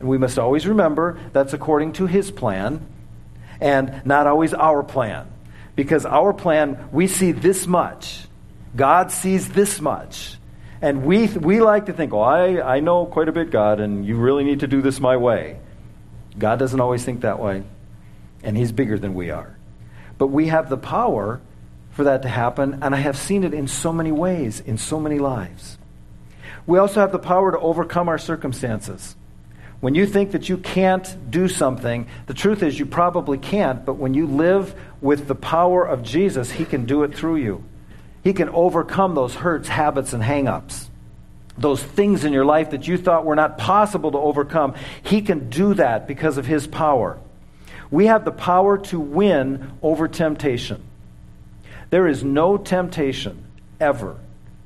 And 0.00 0.08
we 0.08 0.18
must 0.18 0.38
always 0.38 0.66
remember 0.66 1.18
that's 1.32 1.52
according 1.52 1.92
to 1.94 2.06
his 2.06 2.30
plan 2.30 2.86
and 3.60 4.04
not 4.04 4.26
always 4.26 4.52
our 4.54 4.82
plan. 4.82 5.30
Because 5.76 6.06
our 6.06 6.32
plan, 6.32 6.88
we 6.92 7.06
see 7.06 7.32
this 7.32 7.66
much. 7.66 8.26
God 8.76 9.10
sees 9.10 9.48
this 9.50 9.80
much. 9.80 10.36
And 10.82 11.04
we, 11.04 11.28
we 11.28 11.60
like 11.60 11.86
to 11.86 11.92
think, 11.92 12.12
oh, 12.12 12.20
I, 12.20 12.76
I 12.76 12.80
know 12.80 13.06
quite 13.06 13.28
a 13.28 13.32
bit, 13.32 13.50
God, 13.50 13.80
and 13.80 14.04
you 14.04 14.16
really 14.16 14.44
need 14.44 14.60
to 14.60 14.66
do 14.66 14.82
this 14.82 15.00
my 15.00 15.16
way. 15.16 15.58
God 16.38 16.58
doesn't 16.58 16.80
always 16.80 17.04
think 17.04 17.22
that 17.22 17.38
way, 17.38 17.62
and 18.44 18.56
He's 18.56 18.72
bigger 18.72 18.98
than 18.98 19.14
we 19.14 19.30
are. 19.30 19.56
But 20.18 20.28
we 20.28 20.48
have 20.48 20.68
the 20.68 20.76
power 20.76 21.40
for 21.90 22.04
that 22.04 22.22
to 22.22 22.28
happen, 22.28 22.80
and 22.82 22.94
I 22.94 22.98
have 22.98 23.16
seen 23.16 23.44
it 23.44 23.54
in 23.54 23.68
so 23.68 23.92
many 23.92 24.12
ways, 24.12 24.60
in 24.60 24.78
so 24.78 24.98
many 24.98 25.18
lives. 25.18 25.78
We 26.66 26.78
also 26.78 27.00
have 27.00 27.12
the 27.12 27.18
power 27.18 27.52
to 27.52 27.58
overcome 27.58 28.08
our 28.08 28.18
circumstances. 28.18 29.16
When 29.80 29.94
you 29.94 30.06
think 30.06 30.32
that 30.32 30.48
you 30.48 30.56
can't 30.56 31.30
do 31.30 31.46
something, 31.46 32.06
the 32.26 32.34
truth 32.34 32.62
is 32.62 32.78
you 32.78 32.86
probably 32.86 33.36
can't, 33.36 33.84
but 33.84 33.94
when 33.94 34.14
you 34.14 34.26
live 34.26 34.74
with 35.00 35.28
the 35.28 35.34
power 35.34 35.84
of 35.84 36.02
Jesus, 36.02 36.50
He 36.50 36.64
can 36.64 36.86
do 36.86 37.02
it 37.02 37.14
through 37.14 37.36
you. 37.36 37.64
He 38.22 38.32
can 38.32 38.48
overcome 38.48 39.14
those 39.14 39.34
hurts, 39.34 39.68
habits, 39.68 40.14
and 40.14 40.22
hang 40.22 40.48
ups. 40.48 40.88
Those 41.58 41.82
things 41.82 42.24
in 42.24 42.32
your 42.32 42.46
life 42.46 42.70
that 42.70 42.88
you 42.88 42.96
thought 42.96 43.26
were 43.26 43.36
not 43.36 43.58
possible 43.58 44.10
to 44.12 44.18
overcome, 44.18 44.74
He 45.02 45.20
can 45.20 45.50
do 45.50 45.74
that 45.74 46.08
because 46.08 46.38
of 46.38 46.46
His 46.46 46.66
power. 46.66 47.18
We 47.94 48.06
have 48.06 48.24
the 48.24 48.32
power 48.32 48.78
to 48.88 48.98
win 48.98 49.70
over 49.80 50.08
temptation. 50.08 50.82
There 51.90 52.08
is 52.08 52.24
no 52.24 52.56
temptation 52.56 53.44
ever 53.78 54.16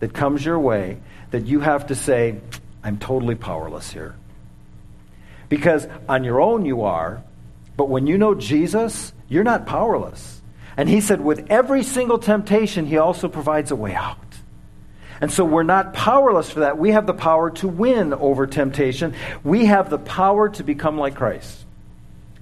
that 0.01 0.15
comes 0.15 0.43
your 0.43 0.59
way 0.59 0.97
that 1.31 1.45
you 1.45 1.61
have 1.61 1.89
to 1.89 1.95
say, 1.95 2.41
I'm 2.83 2.97
totally 2.97 3.35
powerless 3.35 3.91
here. 3.91 4.15
Because 5.51 5.87
on 6.09 6.25
your 6.25 6.41
own 6.41 6.65
you 6.65 6.85
are, 6.85 7.23
but 7.77 7.91
when 7.91 8.07
you 8.07 8.17
know 8.17 8.35
Jesus, 8.35 9.13
you're 9.29 9.45
not 9.45 9.67
powerless. 9.67 10.41
And 10.79 10.89
he 10.89 11.03
said, 11.03 11.21
with 11.21 11.49
every 11.51 11.83
single 11.83 12.19
temptation, 12.19 12.87
he 12.87 12.97
also 12.97 13.29
provides 13.29 13.71
a 13.71 13.77
way 13.77 13.95
out. 13.95 14.17
And 15.21 15.31
so 15.31 15.45
we're 15.45 15.65
not 15.65 15.93
powerless 15.93 16.51
for 16.51 16.61
that. 16.61 16.79
We 16.79 16.93
have 16.93 17.05
the 17.05 17.13
power 17.13 17.51
to 17.51 17.69
win 17.69 18.15
over 18.15 18.47
temptation. 18.47 19.15
We 19.45 19.67
have 19.67 19.91
the 19.91 19.99
power 19.99 20.49
to 20.49 20.65
become 20.65 20.97
like 20.97 21.17
Christ. 21.17 21.67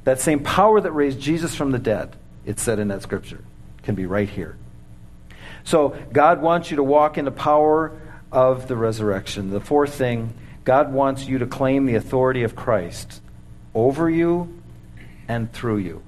That 0.07 0.21
same 0.21 0.45
power 0.45 0.81
that 0.81 0.93
raised 0.93 1.19
Jesus 1.19 1.57
from 1.57 1.73
the 1.73 1.81
dead, 1.81 2.15
it 2.45 2.61
said 2.61 2.79
in 2.79 2.87
that 2.89 3.03
scripture, 3.03 3.43
can 3.83 3.97
be 3.97 4.07
right 4.07 4.29
here. 4.29 4.57
So 5.65 5.97
God 6.13 6.41
wants 6.41 6.71
you 6.71 6.77
to 6.77 6.85
walk 6.85 7.19
in 7.19 7.25
the 7.25 7.33
power 7.33 7.91
of 8.31 8.69
the 8.69 8.77
resurrection. 8.77 9.51
The 9.51 9.61
fourth 9.61 9.95
thing, 9.95 10.33
God 10.65 10.93
wants 10.93 11.27
you 11.27 11.39
to 11.39 11.47
claim 11.47 11.87
the 11.87 11.97
authority 11.97 12.45
of 12.45 12.55
Christ 12.55 13.21
over 13.75 14.09
you 14.09 14.63
and 15.27 15.53
through 15.53 15.79
you. 15.79 16.03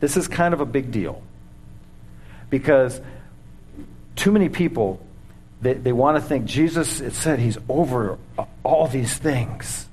This 0.00 0.18
is 0.18 0.28
kind 0.28 0.52
of 0.52 0.60
a 0.60 0.66
big 0.66 0.92
deal 0.92 1.22
because 2.50 3.00
too 4.14 4.30
many 4.30 4.50
people 4.50 5.00
they, 5.62 5.72
they 5.72 5.92
want 5.92 6.18
to 6.18 6.20
think 6.22 6.44
Jesus, 6.44 7.00
it 7.00 7.14
said 7.14 7.38
he's 7.38 7.56
over 7.66 8.18
all 8.62 8.88
these 8.88 9.16
things. 9.16 9.87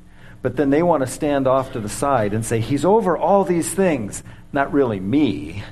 But 0.46 0.58
then 0.58 0.70
they 0.70 0.84
want 0.84 1.02
to 1.02 1.08
stand 1.08 1.48
off 1.48 1.72
to 1.72 1.80
the 1.80 1.90
side 1.90 2.36
and 2.36 2.46
say, 2.46 2.60
He's 2.60 2.86
over 2.86 3.18
all 3.18 3.46
these 3.46 3.68
things. 3.68 4.22
Not 4.54 4.72
really 4.72 5.00
me, 5.00 5.64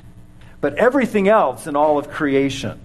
but 0.62 0.74
everything 0.78 1.28
else 1.28 1.68
in 1.68 1.76
all 1.76 2.00
of 2.00 2.10
creation. 2.10 2.82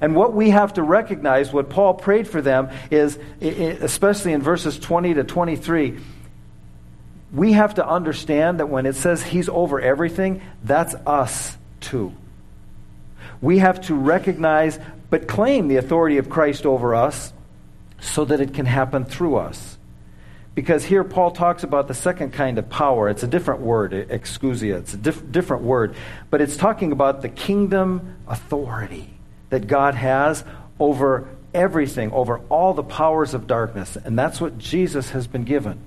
And 0.00 0.14
what 0.14 0.32
we 0.32 0.50
have 0.50 0.74
to 0.74 0.84
recognize, 0.84 1.52
what 1.52 1.70
Paul 1.70 1.94
prayed 1.94 2.28
for 2.28 2.40
them, 2.40 2.70
is, 2.88 3.18
especially 3.40 4.32
in 4.32 4.42
verses 4.42 4.78
20 4.78 5.14
to 5.14 5.24
23, 5.24 5.98
we 7.32 7.52
have 7.54 7.74
to 7.74 7.84
understand 7.84 8.60
that 8.60 8.68
when 8.68 8.86
it 8.86 8.94
says 8.94 9.20
He's 9.20 9.48
over 9.48 9.80
everything, 9.80 10.40
that's 10.62 10.94
us 11.04 11.58
too. 11.80 12.14
We 13.40 13.58
have 13.58 13.80
to 13.86 13.96
recognize 13.96 14.78
but 15.10 15.26
claim 15.26 15.66
the 15.66 15.78
authority 15.78 16.18
of 16.18 16.30
Christ 16.30 16.64
over 16.64 16.94
us 16.94 17.32
so 17.98 18.24
that 18.24 18.40
it 18.40 18.54
can 18.54 18.66
happen 18.66 19.04
through 19.04 19.34
us. 19.34 19.73
Because 20.54 20.84
here 20.84 21.02
Paul 21.02 21.32
talks 21.32 21.64
about 21.64 21.88
the 21.88 21.94
second 21.94 22.32
kind 22.32 22.58
of 22.58 22.70
power. 22.70 23.08
It's 23.08 23.24
a 23.24 23.26
different 23.26 23.60
word, 23.60 23.92
exousia. 23.92 24.78
It's 24.78 24.94
a 24.94 24.96
diff- 24.96 25.32
different 25.32 25.64
word. 25.64 25.96
But 26.30 26.40
it's 26.40 26.56
talking 26.56 26.92
about 26.92 27.22
the 27.22 27.28
kingdom 27.28 28.16
authority 28.28 29.10
that 29.50 29.66
God 29.66 29.94
has 29.96 30.44
over 30.78 31.28
everything, 31.52 32.12
over 32.12 32.38
all 32.48 32.72
the 32.72 32.84
powers 32.84 33.34
of 33.34 33.46
darkness. 33.46 33.96
And 33.96 34.18
that's 34.18 34.40
what 34.40 34.58
Jesus 34.58 35.10
has 35.10 35.26
been 35.26 35.44
given. 35.44 35.78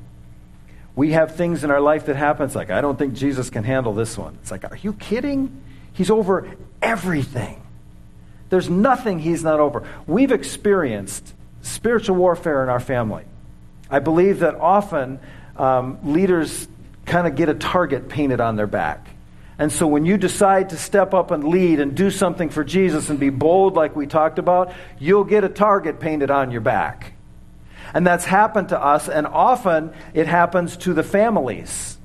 We 0.95 1.11
have 1.11 1.35
things 1.35 1.63
in 1.63 1.71
our 1.71 1.81
life 1.81 2.07
that 2.07 2.15
happens 2.15 2.55
like, 2.55 2.69
I 2.69 2.81
don't 2.81 2.97
think 2.97 3.13
Jesus 3.13 3.49
can 3.49 3.63
handle 3.63 3.93
this 3.93 4.17
one. 4.17 4.37
It's 4.41 4.51
like, 4.51 4.65
are 4.65 4.77
you 4.77 4.93
kidding? 4.93 5.61
He's 5.93 6.09
over 6.09 6.55
everything. 6.81 7.61
There's 8.49 8.69
nothing 8.69 9.19
he's 9.19 9.43
not 9.43 9.59
over. 9.59 9.87
We've 10.07 10.31
experienced 10.31 11.33
spiritual 11.61 12.15
warfare 12.15 12.63
in 12.63 12.69
our 12.69 12.79
family. 12.79 13.25
I 13.89 13.99
believe 13.99 14.39
that 14.39 14.55
often 14.55 15.19
um, 15.55 15.99
leaders 16.03 16.67
kind 17.05 17.27
of 17.27 17.35
get 17.35 17.49
a 17.49 17.53
target 17.53 18.09
painted 18.09 18.41
on 18.41 18.55
their 18.55 18.67
back. 18.67 19.07
And 19.59 19.71
so 19.71 19.87
when 19.87 20.05
you 20.05 20.17
decide 20.17 20.69
to 20.69 20.77
step 20.77 21.13
up 21.13 21.31
and 21.31 21.43
lead 21.43 21.79
and 21.79 21.95
do 21.95 22.11
something 22.11 22.49
for 22.49 22.63
Jesus 22.63 23.09
and 23.09 23.19
be 23.19 23.29
bold, 23.29 23.73
like 23.75 23.95
we 23.95 24.05
talked 24.05 24.37
about, 24.37 24.71
you'll 24.99 25.23
get 25.23 25.43
a 25.43 25.49
target 25.49 25.99
painted 25.99 26.29
on 26.29 26.51
your 26.51 26.61
back. 26.61 27.13
And 27.93 28.05
that's 28.05 28.25
happened 28.25 28.69
to 28.69 28.79
us, 28.79 29.07
and 29.07 29.25
often 29.25 29.93
it 30.13 30.27
happens 30.27 30.77
to 30.77 30.93
the 30.93 31.03
families. 31.03 31.97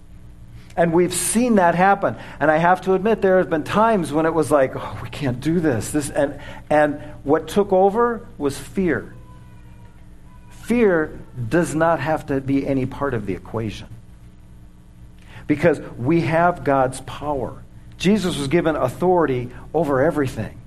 And 0.76 0.94
we've 0.94 1.12
seen 1.12 1.56
that 1.56 1.74
happen. 1.74 2.16
And 2.40 2.50
I 2.50 2.56
have 2.56 2.80
to 2.82 2.94
admit, 2.94 3.20
there 3.20 3.38
have 3.38 3.50
been 3.50 3.64
times 3.64 4.12
when 4.12 4.24
it 4.24 4.32
was 4.32 4.50
like, 4.50 4.74
oh, 4.74 4.98
we 5.02 5.10
can't 5.10 5.40
do 5.40 5.60
this. 5.60 5.90
this 5.90 6.08
and, 6.08 6.40
and 6.70 7.02
what 7.24 7.48
took 7.48 7.72
over 7.72 8.26
was 8.38 8.58
fear. 8.58 9.12
Fear 10.62 11.18
does 11.48 11.74
not 11.74 12.00
have 12.00 12.26
to 12.26 12.40
be 12.40 12.66
any 12.66 12.86
part 12.86 13.14
of 13.14 13.26
the 13.26 13.34
equation. 13.34 13.88
Because 15.46 15.80
we 15.98 16.22
have 16.22 16.64
God's 16.64 17.00
power. 17.02 17.62
Jesus 17.98 18.36
was 18.36 18.48
given 18.48 18.76
authority 18.76 19.50
over 19.74 20.02
everything. 20.02 20.58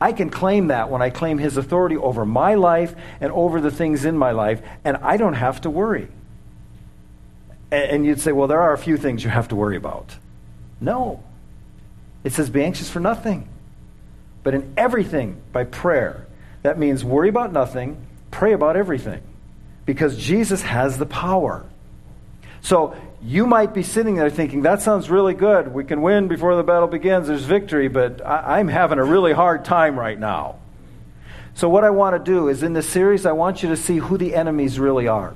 I 0.00 0.12
can 0.12 0.30
claim 0.30 0.68
that 0.68 0.90
when 0.90 1.02
I 1.02 1.10
claim 1.10 1.38
his 1.38 1.56
authority 1.56 1.96
over 1.96 2.24
my 2.24 2.54
life 2.54 2.94
and 3.20 3.32
over 3.32 3.60
the 3.60 3.70
things 3.70 4.04
in 4.04 4.16
my 4.16 4.30
life, 4.30 4.62
and 4.84 4.98
I 4.98 5.16
don't 5.16 5.34
have 5.34 5.60
to 5.62 5.70
worry. 5.70 6.08
And 7.72 8.06
you'd 8.06 8.20
say, 8.20 8.30
well, 8.30 8.46
there 8.46 8.60
are 8.60 8.72
a 8.72 8.78
few 8.78 8.96
things 8.96 9.24
you 9.24 9.30
have 9.30 9.48
to 9.48 9.56
worry 9.56 9.76
about. 9.76 10.16
No. 10.80 11.22
It 12.22 12.32
says, 12.32 12.48
be 12.48 12.62
anxious 12.62 12.88
for 12.88 13.00
nothing, 13.00 13.48
but 14.44 14.54
in 14.54 14.72
everything 14.76 15.40
by 15.52 15.64
prayer. 15.64 16.26
That 16.62 16.78
means 16.78 17.04
worry 17.04 17.28
about 17.28 17.52
nothing, 17.52 18.05
pray 18.36 18.52
about 18.52 18.76
everything, 18.76 19.22
because 19.84 20.16
Jesus 20.16 20.62
has 20.62 20.98
the 20.98 21.06
power. 21.06 21.64
So 22.62 22.96
you 23.22 23.46
might 23.46 23.74
be 23.74 23.82
sitting 23.82 24.16
there 24.16 24.30
thinking, 24.30 24.62
that 24.62 24.82
sounds 24.82 25.10
really 25.10 25.34
good. 25.34 25.72
We 25.72 25.84
can 25.84 26.02
win 26.02 26.28
before 26.28 26.56
the 26.56 26.62
battle 26.62 26.88
begins. 26.88 27.28
There's 27.28 27.44
victory, 27.44 27.88
but 27.88 28.24
I- 28.24 28.60
am 28.60 28.68
having 28.68 28.98
a 28.98 29.04
really 29.04 29.32
hard 29.32 29.64
time 29.64 29.98
right 29.98 30.18
now. 30.18 30.56
So, 31.54 31.68
what 31.68 31.84
I 31.84 31.90
want 31.90 32.16
to 32.16 32.32
do 32.32 32.48
is 32.48 32.62
in 32.62 32.74
this 32.74 32.86
series, 32.86 33.24
I 33.24 33.32
want 33.32 33.62
you 33.62 33.70
to 33.70 33.76
see 33.76 33.96
who 33.96 34.18
the 34.18 34.34
enemies 34.34 34.78
really 34.78 35.08
are 35.08 35.34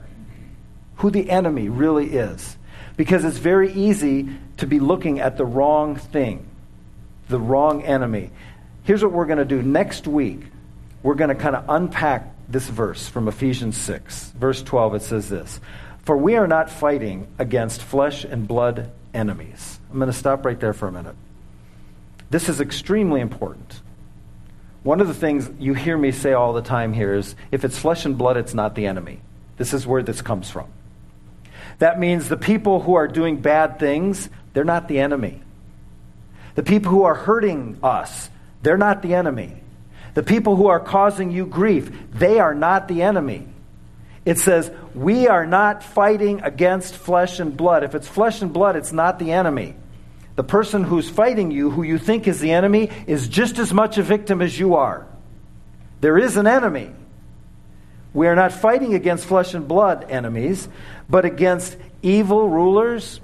who 1.01 1.11
the 1.11 1.31
enemy 1.31 1.69
really 1.69 2.07
is. 2.13 2.57
Because 2.97 3.25
it's 3.25 3.39
very 3.39 3.73
easy 3.73 4.29
to 4.59 4.67
be 4.67 4.79
looking 4.79 5.21
at 5.21 5.39
the 5.39 5.45
wrong 5.47 5.97
thing, 5.97 6.47
the 7.29 7.41
wrong 7.41 7.83
enemy. 7.83 8.31
Here's 8.83 9.03
what 9.03 9.13
we're 9.13 9.27
going 9.27 9.39
to 9.39 9.47
do. 9.47 9.63
Next 9.63 10.07
week, 10.07 10.43
we're 11.03 11.15
going 11.15 11.31
to 11.31 11.35
kind 11.35 11.57
of 11.57 11.65
unpack 11.69 12.35
this 12.51 12.69
verse 12.69 13.09
from 13.09 13.29
Ephesians 13.29 13.77
6. 13.77 14.33
Verse 14.33 14.63
12, 14.63 14.97
it 14.97 15.03
says 15.03 15.29
this 15.29 15.61
For 16.05 16.17
we 16.17 16.37
are 16.37 16.47
not 16.47 16.71
fighting 16.71 17.27
against 17.39 17.83
flesh 17.83 18.25
and 18.25 18.47
blood 18.47 18.91
enemies. 19.15 19.79
I'm 19.91 19.99
going 19.99 20.11
to 20.11 20.17
stop 20.17 20.45
right 20.45 20.59
there 20.59 20.73
for 20.73 20.89
a 20.89 20.93
minute. 20.93 21.17
This 22.31 22.49
is 22.49 22.61
extremely 22.61 23.21
important. 23.21 23.81
One 24.83 25.01
of 25.01 25.09
the 25.09 25.15
things 25.15 25.51
you 25.59 25.75
hear 25.75 25.99
me 25.99 26.11
say 26.11 26.33
all 26.33 26.53
the 26.53 26.63
time 26.63 26.93
here 26.93 27.15
is 27.15 27.35
if 27.51 27.65
it's 27.65 27.79
flesh 27.79 28.05
and 28.07 28.17
blood, 28.17 28.37
it's 28.37 28.55
not 28.55 28.75
the 28.75 28.87
enemy. 28.87 29.21
This 29.57 29.75
is 29.75 29.87
where 29.87 30.03
this 30.03 30.23
comes 30.23 30.49
from. 30.49 30.69
That 31.81 31.99
means 31.99 32.29
the 32.29 32.37
people 32.37 32.81
who 32.81 32.95
are 32.95 33.09
doing 33.09 33.41
bad 33.41 33.79
things, 33.79 34.31
they're 34.53 34.65
not 34.65 34.89
the 34.89 35.01
enemy. 35.01 35.43
The 36.55 36.63
people 36.63 36.91
who 36.91 37.03
are 37.03 37.15
hurting 37.15 37.79
us, 37.83 38.31
they're 38.63 38.79
not 38.79 39.03
the 39.03 39.15
enemy. 39.15 39.63
The 40.21 40.27
people 40.27 40.55
who 40.55 40.67
are 40.67 40.81
causing 40.81 41.31
you 41.31 41.47
grief, 41.47 41.91
they 42.13 42.41
are 42.41 42.55
not 42.55 42.89
the 42.89 43.01
enemy. 43.01 43.49
It 44.27 44.39
says, 44.39 44.71
We 44.95 45.29
are 45.29 45.47
not 45.47 45.83
fighting 45.83 46.43
against 46.43 46.95
flesh 46.95 47.41
and 47.41 47.57
blood. 47.57 47.85
If 47.85 47.95
it's 47.95 48.07
flesh 48.07 48.43
and 48.43 48.53
blood, 48.53 48.77
it's 48.77 48.93
not 48.93 49.19
the 49.19 49.33
enemy. 49.33 49.77
The 50.37 50.45
person 50.45 50.85
who's 50.85 51.09
fighting 51.09 51.51
you, 51.51 51.71
who 51.71 51.85
you 51.85 51.97
think 51.97 52.29
is 52.29 52.39
the 52.39 52.53
enemy, 52.53 52.91
is 53.07 53.29
just 53.29 53.59
as 53.59 53.73
much 53.73 53.97
a 53.97 54.03
victim 54.03 54.43
as 54.43 54.59
you 54.59 54.75
are. 54.75 55.07
There 56.03 56.19
is 56.19 56.37
an 56.37 56.47
enemy. 56.47 56.91
We 58.13 58.27
are 58.27 58.37
not 58.37 58.53
fighting 58.53 58.93
against 58.93 59.25
flesh 59.25 59.55
and 59.55 59.67
blood 59.67 60.11
enemies, 60.11 60.69
but 61.09 61.25
against 61.25 61.79
evil 62.03 62.47
rulers, 62.47 63.23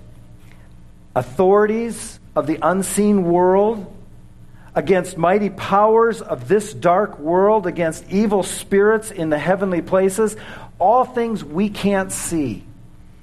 authorities 1.14 2.18
of 2.34 2.46
the 2.46 2.58
unseen 2.62 3.24
world, 3.24 3.92
against 4.76 5.16
mighty 5.16 5.48
powers 5.48 6.20
of 6.20 6.46
this 6.46 6.74
dark 6.74 7.18
world, 7.18 7.66
against 7.66 8.08
evil 8.10 8.42
spirits 8.42 9.10
in 9.10 9.30
the 9.30 9.38
heavenly 9.38 9.80
places, 9.80 10.36
all 10.78 11.04
things 11.04 11.42
we 11.42 11.70
can't 11.70 12.12
see. 12.12 12.62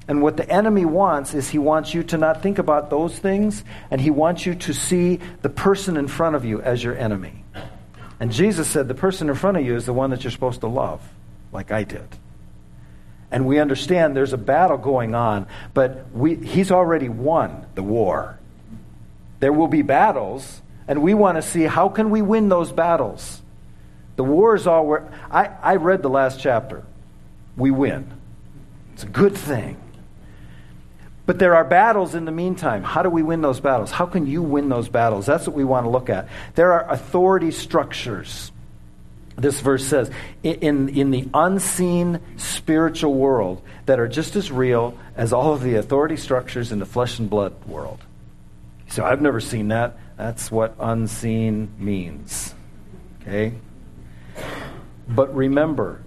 And 0.08 0.22
what 0.22 0.36
the 0.36 0.50
enemy 0.50 0.84
wants 0.84 1.36
is 1.36 1.50
he 1.50 1.60
wants 1.60 1.94
you 1.94 2.04
to 2.06 2.18
not 2.18 2.42
think 2.42 2.58
about 2.58 2.90
those 2.90 3.18
things, 3.18 3.64
and 3.92 4.02
he 4.02 4.10
wants 4.10 4.46
you 4.48 4.56
to 4.56 4.74
see 4.74 5.20
the 5.44 5.50
person 5.50 5.96
in 5.96 6.08
front 6.08 6.36
of 6.36 6.44
you 6.44 6.60
as 6.60 6.84
your 6.84 6.98
enemy. 6.98 7.46
And 8.20 8.32
Jesus 8.32 8.68
said 8.68 8.88
the 8.88 8.96
person 8.96 9.30
in 9.30 9.36
front 9.36 9.58
of 9.58 9.64
you 9.64 9.76
is 9.76 9.86
the 9.86 9.94
one 9.94 10.10
that 10.10 10.24
you're 10.24 10.32
supposed 10.32 10.62
to 10.62 10.68
love 10.68 11.02
like 11.52 11.72
I 11.72 11.84
did. 11.84 12.08
And 13.30 13.46
we 13.46 13.60
understand 13.60 14.16
there's 14.16 14.34
a 14.34 14.38
battle 14.38 14.78
going 14.78 15.14
on, 15.14 15.46
but 15.74 16.12
we, 16.12 16.36
he's 16.36 16.72
already 16.72 17.10
won 17.10 17.66
the 17.76 17.84
war. 17.84 18.40
There 19.40 19.54
will 19.54 19.68
be 19.68 19.84
battles, 19.84 20.62
and 20.88 21.02
we 21.02 21.14
want 21.14 21.38
to 21.38 21.42
see 21.42 21.64
how 21.64 21.90
can 21.90 22.10
we 22.10 22.22
win 22.22 22.50
those 22.50 22.72
battles. 22.72 23.42
The 24.16 24.24
war 24.24 24.56
is 24.56 24.68
all 24.68 24.86
where 24.86 25.12
I, 25.32 25.50
I 25.62 25.76
read 25.78 26.02
the 26.02 26.10
last 26.10 26.40
chapter. 26.40 26.84
We 27.58 27.72
win. 27.72 28.12
It's 28.94 29.04
a 29.04 29.08
good 29.08 29.36
thing. 29.36 29.78
But 31.26 31.40
there 31.40 31.56
are 31.56 31.64
battles 31.64 32.16
in 32.16 32.26
the 32.26 32.32
meantime. 32.32 32.84
How 32.84 33.02
do 33.02 33.10
we 33.10 33.24
win 33.24 33.42
those 33.42 33.60
battles? 33.60 33.92
How 33.92 34.06
can 34.06 34.28
you 34.28 34.44
win 34.44 34.70
those 34.70 34.90
battles? 34.90 35.26
That's 35.26 35.48
what 35.48 35.56
we 35.56 35.64
want 35.64 35.86
to 35.86 35.90
look 35.90 36.10
at. 36.10 36.28
There 36.56 36.74
are 36.74 36.92
authority 36.92 37.52
structures 37.52 38.52
this 39.38 39.60
verse 39.60 39.86
says, 39.86 40.12
in, 40.44 40.90
in 40.90 41.12
the 41.12 41.28
unseen 41.34 42.20
spiritual 42.38 43.14
world 43.16 43.62
that 43.86 44.00
are 44.00 44.08
just 44.08 44.36
as 44.36 44.52
real 44.52 44.98
as 45.16 45.34
all 45.34 45.54
of 45.54 45.64
the 45.64 45.76
authority 45.76 46.18
structures 46.18 46.72
in 46.72 46.80
the 46.80 46.86
flesh 46.86 47.20
and 47.20 47.30
blood 47.30 47.54
world. 47.66 48.00
So 48.90 49.04
I've 49.04 49.22
never 49.22 49.40
seen 49.40 49.70
that. 49.70 49.98
That's 50.18 50.52
what 50.52 50.76
unseen 50.80 51.70
means. 51.78 52.54
Okay? 53.22 53.54
But 55.08 55.34
remember, 55.36 56.02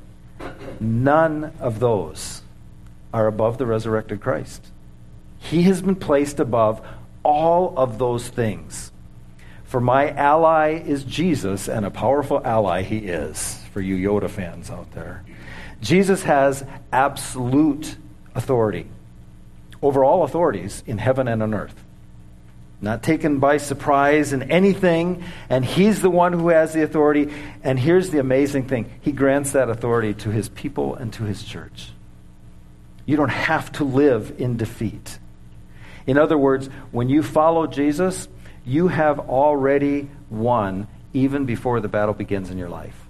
none 0.81 1.53
of 1.61 1.81
those 1.81 2.43
are 3.13 3.27
above 3.27 3.59
the 3.59 3.67
resurrected 3.67 4.21
Christ. 4.21 4.67
He 5.39 5.63
has 5.63 5.83
been 5.83 5.97
placed 5.97 6.41
above 6.41 6.87
all 7.23 7.75
of 7.77 7.99
those 7.99 8.29
things. 8.29 8.93
For 9.65 9.81
my 9.81 10.11
ally 10.11 10.83
is 10.87 11.03
Jesus, 11.05 11.69
and 11.69 11.85
a 11.85 11.91
powerful 11.91 12.41
ally 12.45 12.83
he 12.83 12.99
is, 12.99 13.61
for 13.73 13.81
you 13.81 13.97
Yoda 13.97 14.31
fans 14.31 14.71
out 14.71 14.93
there. 14.93 15.25
Jesus 15.81 16.23
has 16.23 16.65
absolute 16.93 17.97
authority 18.35 18.87
over 19.83 20.05
all 20.05 20.23
authorities 20.23 20.83
in 20.87 20.99
heaven 20.99 21.29
and 21.29 21.43
on 21.43 21.53
earth. 21.53 21.85
Not 22.81 23.03
taken 23.03 23.39
by 23.39 23.57
surprise 23.57 24.33
in 24.33 24.51
anything, 24.51 25.25
and 25.49 25.65
he's 25.65 26.03
the 26.03 26.11
one 26.11 26.35
who 26.35 26.49
has 26.49 26.75
the 26.75 26.83
authority. 26.83 27.33
And 27.63 27.79
here's 27.79 28.11
the 28.11 28.19
amazing 28.19 28.69
thing 28.69 28.91
he 29.01 29.13
grants 29.13 29.53
that 29.53 29.71
authority 29.71 30.13
to 30.15 30.31
his 30.31 30.49
people 30.51 30.95
and 30.95 31.13
to 31.15 31.25
his 31.25 31.43
church. 31.43 31.91
You 33.07 33.17
don't 33.17 33.31
have 33.31 33.73
to 33.73 33.85
live 33.85 34.35
in 34.39 34.57
defeat. 34.57 35.19
In 36.07 36.19
other 36.19 36.37
words, 36.37 36.69
when 36.91 37.09
you 37.09 37.23
follow 37.23 37.67
Jesus, 37.67 38.29
you 38.65 38.89
have 38.89 39.21
already 39.21 40.11
won 40.29 40.87
even 41.13 41.47
before 41.47 41.81
the 41.81 41.89
battle 41.89 42.15
begins 42.15 42.51
in 42.51 42.59
your 42.59 42.69
life. 42.69 43.07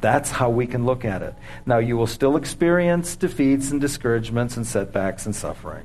That's 0.00 0.30
how 0.30 0.50
we 0.50 0.66
can 0.66 0.86
look 0.86 1.04
at 1.04 1.22
it. 1.22 1.34
Now, 1.66 1.78
you 1.78 1.96
will 1.96 2.06
still 2.06 2.36
experience 2.36 3.16
defeats 3.16 3.70
and 3.70 3.80
discouragements 3.80 4.56
and 4.56 4.66
setbacks 4.66 5.26
and 5.26 5.34
suffering. 5.34 5.84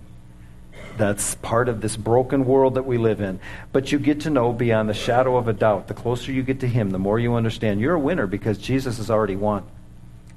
That's 0.99 1.35
part 1.35 1.69
of 1.69 1.79
this 1.79 1.95
broken 1.95 2.43
world 2.43 2.75
that 2.75 2.85
we 2.85 2.97
live 2.97 3.21
in. 3.21 3.39
But 3.71 3.89
you 3.89 3.99
get 3.99 4.19
to 4.21 4.29
know 4.29 4.51
beyond 4.51 4.89
the 4.89 4.93
shadow 4.93 5.37
of 5.37 5.47
a 5.47 5.53
doubt. 5.53 5.87
The 5.87 5.93
closer 5.93 6.29
you 6.33 6.43
get 6.43 6.59
to 6.59 6.67
Him, 6.67 6.89
the 6.89 6.99
more 6.99 7.17
you 7.17 7.35
understand 7.35 7.79
you're 7.79 7.95
a 7.95 7.99
winner 7.99 8.27
because 8.27 8.57
Jesus 8.57 8.97
has 8.97 9.09
already 9.09 9.37
won. 9.37 9.63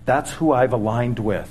That's 0.05 0.31
who 0.31 0.53
I've 0.53 0.73
aligned 0.73 1.19
with. 1.19 1.51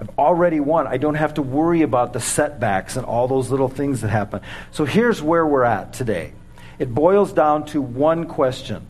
I've 0.00 0.08
already 0.18 0.58
won. 0.58 0.86
I 0.86 0.96
don't 0.96 1.16
have 1.16 1.34
to 1.34 1.42
worry 1.42 1.82
about 1.82 2.14
the 2.14 2.20
setbacks 2.20 2.96
and 2.96 3.04
all 3.04 3.28
those 3.28 3.50
little 3.50 3.68
things 3.68 4.00
that 4.00 4.08
happen. 4.08 4.40
So 4.70 4.86
here's 4.86 5.20
where 5.20 5.46
we're 5.46 5.64
at 5.64 5.92
today. 5.92 6.32
It 6.78 6.94
boils 6.94 7.34
down 7.34 7.66
to 7.66 7.82
one 7.82 8.24
question 8.24 8.86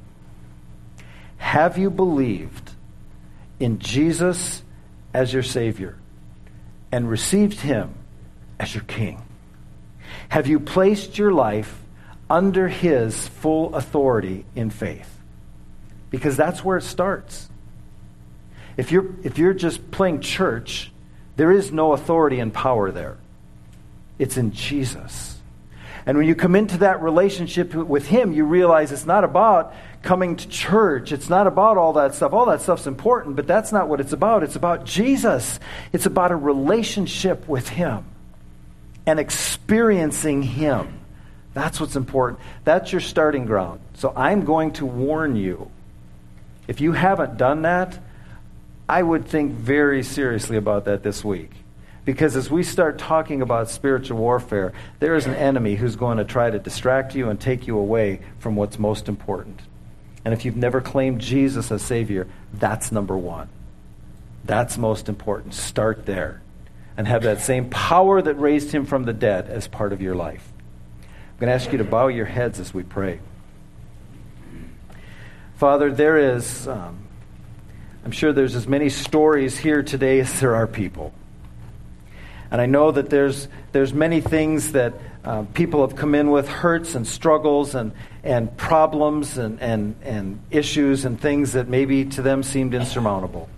Have 1.38 1.76
you 1.76 1.90
believed 1.90 2.70
in 3.58 3.80
Jesus 3.80 4.62
as 5.12 5.32
your 5.32 5.42
Savior 5.42 5.96
and 6.92 7.10
received 7.10 7.58
Him 7.58 7.97
as 8.58 8.74
your 8.74 8.84
King? 8.84 9.22
Have 10.28 10.46
you 10.46 10.60
placed 10.60 11.18
your 11.18 11.32
life 11.32 11.82
under 12.28 12.68
His 12.68 13.28
full 13.28 13.74
authority 13.74 14.44
in 14.54 14.70
faith? 14.70 15.18
Because 16.10 16.36
that's 16.36 16.64
where 16.64 16.78
it 16.78 16.82
starts. 16.82 17.48
If 18.76 18.92
you're, 18.92 19.06
if 19.22 19.38
you're 19.38 19.54
just 19.54 19.90
playing 19.90 20.20
church, 20.20 20.92
there 21.36 21.52
is 21.52 21.72
no 21.72 21.92
authority 21.92 22.40
and 22.40 22.52
power 22.52 22.90
there. 22.90 23.16
It's 24.18 24.36
in 24.36 24.52
Jesus. 24.52 25.36
And 26.06 26.16
when 26.16 26.26
you 26.26 26.34
come 26.34 26.56
into 26.56 26.78
that 26.78 27.02
relationship 27.02 27.74
with 27.74 28.06
Him, 28.06 28.32
you 28.32 28.44
realize 28.44 28.92
it's 28.92 29.06
not 29.06 29.24
about 29.24 29.74
coming 30.02 30.36
to 30.36 30.48
church. 30.48 31.12
It's 31.12 31.28
not 31.28 31.46
about 31.46 31.76
all 31.76 31.94
that 31.94 32.14
stuff. 32.14 32.32
All 32.32 32.46
that 32.46 32.62
stuff's 32.62 32.86
important, 32.86 33.36
but 33.36 33.46
that's 33.46 33.72
not 33.72 33.88
what 33.88 34.00
it's 34.00 34.12
about. 34.12 34.42
It's 34.42 34.56
about 34.56 34.84
Jesus. 34.84 35.60
It's 35.92 36.06
about 36.06 36.30
a 36.30 36.36
relationship 36.36 37.46
with 37.48 37.68
Him 37.68 38.04
and 39.08 39.18
experiencing 39.18 40.42
Him. 40.42 41.00
That's 41.54 41.80
what's 41.80 41.96
important. 41.96 42.40
That's 42.64 42.92
your 42.92 43.00
starting 43.00 43.46
ground. 43.46 43.80
So 43.94 44.12
I'm 44.14 44.44
going 44.44 44.72
to 44.74 44.86
warn 44.86 45.34
you. 45.34 45.70
If 46.68 46.82
you 46.82 46.92
haven't 46.92 47.38
done 47.38 47.62
that, 47.62 47.98
I 48.86 49.02
would 49.02 49.26
think 49.26 49.52
very 49.52 50.02
seriously 50.02 50.58
about 50.58 50.84
that 50.84 51.02
this 51.02 51.24
week. 51.24 51.50
Because 52.04 52.36
as 52.36 52.50
we 52.50 52.62
start 52.62 52.98
talking 52.98 53.40
about 53.40 53.70
spiritual 53.70 54.18
warfare, 54.18 54.74
there 55.00 55.14
is 55.14 55.26
an 55.26 55.34
enemy 55.34 55.74
who's 55.76 55.96
going 55.96 56.18
to 56.18 56.24
try 56.24 56.50
to 56.50 56.58
distract 56.58 57.14
you 57.14 57.30
and 57.30 57.40
take 57.40 57.66
you 57.66 57.78
away 57.78 58.20
from 58.38 58.56
what's 58.56 58.78
most 58.78 59.08
important. 59.08 59.60
And 60.22 60.34
if 60.34 60.44
you've 60.44 60.56
never 60.56 60.82
claimed 60.82 61.22
Jesus 61.22 61.72
as 61.72 61.80
Savior, 61.80 62.26
that's 62.52 62.92
number 62.92 63.16
one. 63.16 63.48
That's 64.44 64.76
most 64.76 65.08
important. 65.08 65.54
Start 65.54 66.04
there 66.04 66.42
and 66.98 67.06
have 67.06 67.22
that 67.22 67.40
same 67.40 67.70
power 67.70 68.20
that 68.20 68.34
raised 68.34 68.72
him 68.72 68.84
from 68.84 69.04
the 69.04 69.12
dead 69.12 69.48
as 69.48 69.68
part 69.68 69.92
of 69.92 70.02
your 70.02 70.16
life. 70.16 70.52
I'm 71.00 71.38
going 71.38 71.48
to 71.48 71.54
ask 71.54 71.70
you 71.70 71.78
to 71.78 71.84
bow 71.84 72.08
your 72.08 72.26
heads 72.26 72.58
as 72.58 72.74
we 72.74 72.82
pray. 72.82 73.20
Father, 75.56 75.92
there 75.92 76.34
is. 76.34 76.66
Um, 76.66 76.98
I'm 78.04 78.10
sure 78.10 78.32
there's 78.32 78.56
as 78.56 78.66
many 78.66 78.88
stories 78.88 79.56
here 79.56 79.84
today 79.84 80.18
as 80.20 80.40
there 80.40 80.56
are 80.56 80.66
people. 80.66 81.12
And 82.50 82.60
I 82.60 82.66
know 82.66 82.90
that 82.90 83.10
there's, 83.10 83.46
there's 83.70 83.94
many 83.94 84.20
things 84.20 84.72
that 84.72 84.94
uh, 85.24 85.44
people 85.54 85.86
have 85.86 85.94
come 85.94 86.16
in 86.16 86.30
with 86.30 86.48
hurts 86.48 86.96
and 86.96 87.06
struggles 87.06 87.76
and, 87.76 87.92
and 88.24 88.56
problems 88.56 89.38
and, 89.38 89.60
and, 89.60 89.94
and 90.02 90.40
issues 90.50 91.04
and 91.04 91.20
things 91.20 91.52
that 91.52 91.68
maybe 91.68 92.06
to 92.06 92.22
them 92.22 92.42
seemed 92.42 92.74
insurmountable. 92.74 93.48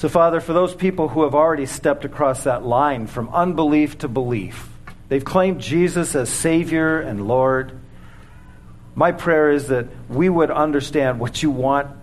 So, 0.00 0.08
Father, 0.08 0.40
for 0.40 0.54
those 0.54 0.74
people 0.74 1.08
who 1.08 1.24
have 1.24 1.34
already 1.34 1.66
stepped 1.66 2.06
across 2.06 2.44
that 2.44 2.64
line 2.64 3.06
from 3.06 3.28
unbelief 3.34 3.98
to 3.98 4.08
belief, 4.08 4.66
they've 5.10 5.22
claimed 5.22 5.60
Jesus 5.60 6.14
as 6.14 6.30
Savior 6.30 7.02
and 7.02 7.28
Lord. 7.28 7.78
My 8.94 9.12
prayer 9.12 9.50
is 9.50 9.68
that 9.68 9.88
we 10.08 10.30
would 10.30 10.50
understand 10.50 11.20
what 11.20 11.42
you 11.42 11.50
want 11.50 11.94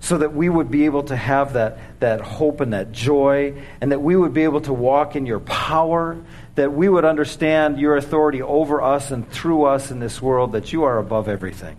so 0.00 0.18
that 0.18 0.34
we 0.34 0.48
would 0.48 0.72
be 0.72 0.86
able 0.86 1.04
to 1.04 1.14
have 1.14 1.52
that, 1.52 1.78
that 2.00 2.20
hope 2.20 2.60
and 2.60 2.72
that 2.72 2.90
joy, 2.90 3.62
and 3.80 3.92
that 3.92 4.02
we 4.02 4.16
would 4.16 4.34
be 4.34 4.42
able 4.42 4.62
to 4.62 4.72
walk 4.72 5.14
in 5.14 5.24
your 5.24 5.38
power, 5.38 6.20
that 6.56 6.72
we 6.72 6.88
would 6.88 7.04
understand 7.04 7.78
your 7.78 7.96
authority 7.96 8.42
over 8.42 8.82
us 8.82 9.12
and 9.12 9.30
through 9.30 9.66
us 9.66 9.92
in 9.92 10.00
this 10.00 10.20
world, 10.20 10.50
that 10.50 10.72
you 10.72 10.82
are 10.82 10.98
above 10.98 11.28
everything. 11.28 11.76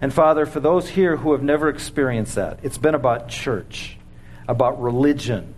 And 0.00 0.12
Father, 0.12 0.46
for 0.46 0.58
those 0.58 0.88
here 0.88 1.16
who 1.16 1.30
have 1.30 1.44
never 1.44 1.68
experienced 1.68 2.34
that, 2.34 2.58
it's 2.64 2.76
been 2.76 2.96
about 2.96 3.28
church, 3.28 3.98
about 4.48 4.80
religion, 4.82 5.54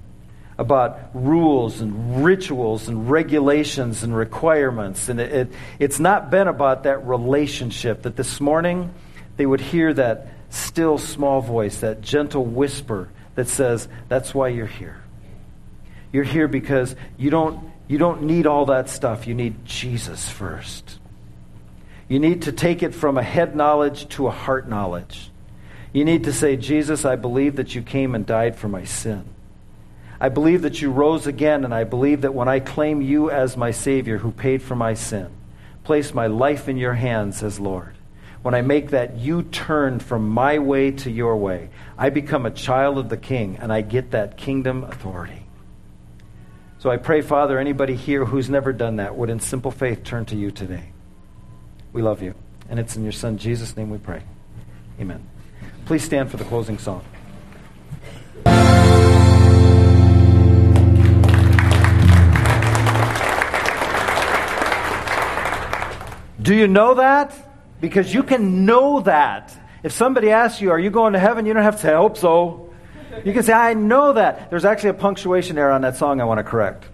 about 0.59 0.99
rules 1.15 1.81
and 1.81 2.25
rituals 2.25 2.89
and 2.89 3.11
regulations 3.11 4.03
and 4.03 4.15
requirements. 4.17 5.09
And 5.09 5.21
it, 5.21 5.33
it, 5.33 5.53
it's 5.79 5.99
not 5.99 6.31
been 6.31 6.49
about 6.49 6.85
that 6.85 7.07
relationship 7.07 8.03
that 8.03 8.17
this 8.17 8.41
morning 8.41 8.93
they 9.37 9.47
would 9.47 9.61
hear 9.61 9.93
that 9.95 10.29
still 10.51 10.99
small 10.99 11.41
voice, 11.41 11.81
that 11.81 12.01
gentle 12.01 12.45
whisper 12.45 13.09
that 13.35 13.49
says, 13.49 13.89
That's 14.09 14.35
why 14.35 14.49
you're 14.49 14.67
here. 14.67 15.03
You're 16.13 16.25
here 16.25 16.47
because 16.47 16.95
you 17.17 17.31
don't, 17.31 17.73
you 17.89 17.99
don't 17.99 18.23
need 18.23 18.47
all 18.47 18.67
that 18.67 18.89
stuff. 18.89 19.27
You 19.27 19.35
need 19.35 19.65
Jesus 19.65 20.29
first. 20.29 20.99
You 22.09 22.21
need 22.21 22.43
to 22.43 22.53
take 22.53 22.83
it 22.83 22.95
from 22.95 23.19
a 23.19 23.23
head 23.23 23.57
knowledge 23.57 24.09
to 24.11 24.29
a 24.29 24.31
heart 24.31 24.69
knowledge. 24.69 25.31
You 25.95 26.05
need 26.05 26.25
to 26.25 26.33
say, 26.35 26.57
Jesus, 26.57 27.07
I 27.07 27.17
believe 27.17 27.57
that 27.57 27.75
you 27.75 27.81
came 27.81 28.15
and 28.15 28.27
died 28.27 28.57
for 28.57 28.69
my 28.69 28.85
sin. 28.85 29.25
I 30.21 30.29
believe 30.29 30.61
that 30.61 30.83
you 30.83 30.91
rose 30.91 31.27
again, 31.27 31.65
and 31.65 31.75
I 31.75 31.85
believe 31.85 32.21
that 32.21 32.35
when 32.35 32.49
I 32.49 32.61
claim 32.61 33.01
you 33.01 33.31
as 33.31 33.57
my 33.57 33.71
Savior 33.71 34.19
who 34.19 34.31
paid 34.31 34.63
for 34.63 34.77
my 34.77 34.93
sin, 34.93 35.31
place 35.85 36.13
my 36.13 36.27
life 36.27 36.69
in 36.69 36.77
your 36.77 36.95
hands 36.95 37.43
as 37.43 37.59
Lord 37.59 37.97
when 38.45 38.55
I 38.55 38.61
make 38.61 38.91
that 38.91 39.17
you 39.17 39.43
turn 39.43 40.01
from 40.01 40.29
my 40.29 40.59
way 40.59 40.91
to 40.91 41.11
your 41.11 41.35
way, 41.35 41.71
I 41.97 42.11
become 42.11 42.45
a 42.45 42.51
child 42.51 42.99
of 42.99 43.09
the 43.09 43.17
King 43.17 43.57
and 43.59 43.73
I 43.73 43.81
get 43.81 44.11
that 44.11 44.37
kingdom 44.37 44.85
authority. 44.85 45.47
So 46.79 46.91
I 46.91 46.99
pray, 46.99 47.23
Father, 47.23 47.59
anybody 47.59 47.97
here 47.97 48.27
who's 48.27 48.51
never 48.51 48.75
done 48.75 48.97
that 48.97 49.17
would, 49.17 49.31
in 49.31 49.41
simple 49.41 49.71
faith, 49.71 50.05
turn 50.05 50.27
to 50.27 50.37
you 50.37 50.51
today. 50.51 50.91
We 51.95 52.03
love 52.03 52.21
you. 52.21 52.35
And 52.69 52.79
it's 52.79 52.97
in 52.97 53.03
your 53.03 53.13
Son, 53.13 53.39
Jesus' 53.39 53.79
name, 53.79 53.89
we 53.89 53.97
pray. 53.97 54.23
Amen. 55.01 55.27
Please 55.87 56.03
stand 56.03 56.31
for 56.31 56.39
the 56.39 56.45
closing 56.45 56.79
song. 56.79 57.05
Do 66.41 66.55
you 66.55 66.69
know 66.69 66.95
that? 66.95 67.35
Because 67.81 68.13
you 68.13 68.23
can 68.23 68.67
know 68.67 69.01
that. 69.01 69.55
If 69.83 69.93
somebody 69.93 70.31
asks 70.31 70.61
you, 70.61 70.71
Are 70.71 70.79
you 70.79 70.91
going 70.91 71.15
to 71.15 71.19
heaven? 71.19 71.47
You 71.47 71.55
don't 71.55 71.63
have 71.63 71.77
to 71.77 71.83
say, 71.83 71.93
I 71.93 71.97
hope 71.97 72.17
so. 72.17 72.71
You 73.25 73.33
can 73.33 73.43
say, 73.43 73.53
I 73.53 73.75
know 73.75 74.13
that. 74.13 74.51
There's 74.51 74.65
actually 74.65 74.91
a 74.91 74.95
punctuation 74.95 75.57
error 75.57 75.71
on 75.71 75.83
that 75.83 75.97
song 75.97 76.21
I 76.21 76.25
want 76.25 76.39
to 76.39 76.45
correct. 76.45 76.85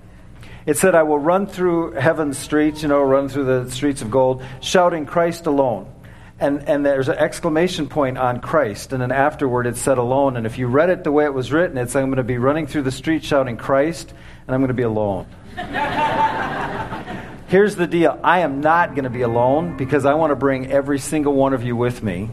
It 0.67 0.77
said, 0.77 0.95
I 0.95 1.03
will 1.03 1.19
run 1.19 1.47
through 1.47 1.93
heaven's 1.93 2.39
streets, 2.39 2.83
you 2.83 2.89
know, 2.89 3.03
run 3.03 3.29
through 3.29 3.45
the 3.45 3.71
streets 3.71 4.03
of 4.03 4.11
gold, 4.11 4.45
shouting 4.61 5.07
Christ 5.07 5.47
alone. 5.47 5.93
And, 6.41 6.67
and 6.67 6.85
there's 6.87 7.09
an 7.09 7.19
exclamation 7.19 7.87
point 7.87 8.17
on 8.17 8.41
Christ, 8.41 8.95
and 8.95 9.03
then 9.03 9.13
afterward 9.13 9.67
it 9.67 9.77
said 9.77 9.99
alone. 9.99 10.39
And 10.39 10.47
if 10.47 10.57
you 10.57 10.69
read 10.69 10.89
it 10.89 11.05
the 11.05 11.13
way 11.13 11.27
it 11.27 11.35
was 11.35 11.53
written, 11.53 11.77
it's 11.77 11.95
I'm 11.95 12.07
going 12.07 12.17
to 12.17 12.25
be 12.25 12.39
running 12.39 12.67
through 12.67 12.83
the 12.83 12.91
street 12.91 13.23
shouting 13.23 13.59
Christ, 13.59 14.13
and 14.47 14.55
I'm 14.55 14.61
going 14.61 14.69
to 14.69 14.75
be 14.75 14.83
alone. 14.83 15.27
Here's 17.49 17.77
the 17.77 17.87
deal 17.87 18.19
I 18.25 18.41
am 18.41 18.63
not 18.63 18.95
going 18.95 19.05
to 19.05 19.11
be 19.11 19.23
alone 19.23 19.77
because 19.77 20.07
I 20.07 20.15
want 20.15 20.31
to 20.31 20.37
bring 20.37 20.71
every 20.71 20.99
single 20.99 21.35
one 21.35 21.53
of 21.53 21.63
you 21.63 21.77
with 21.77 22.03
me. 22.03 22.31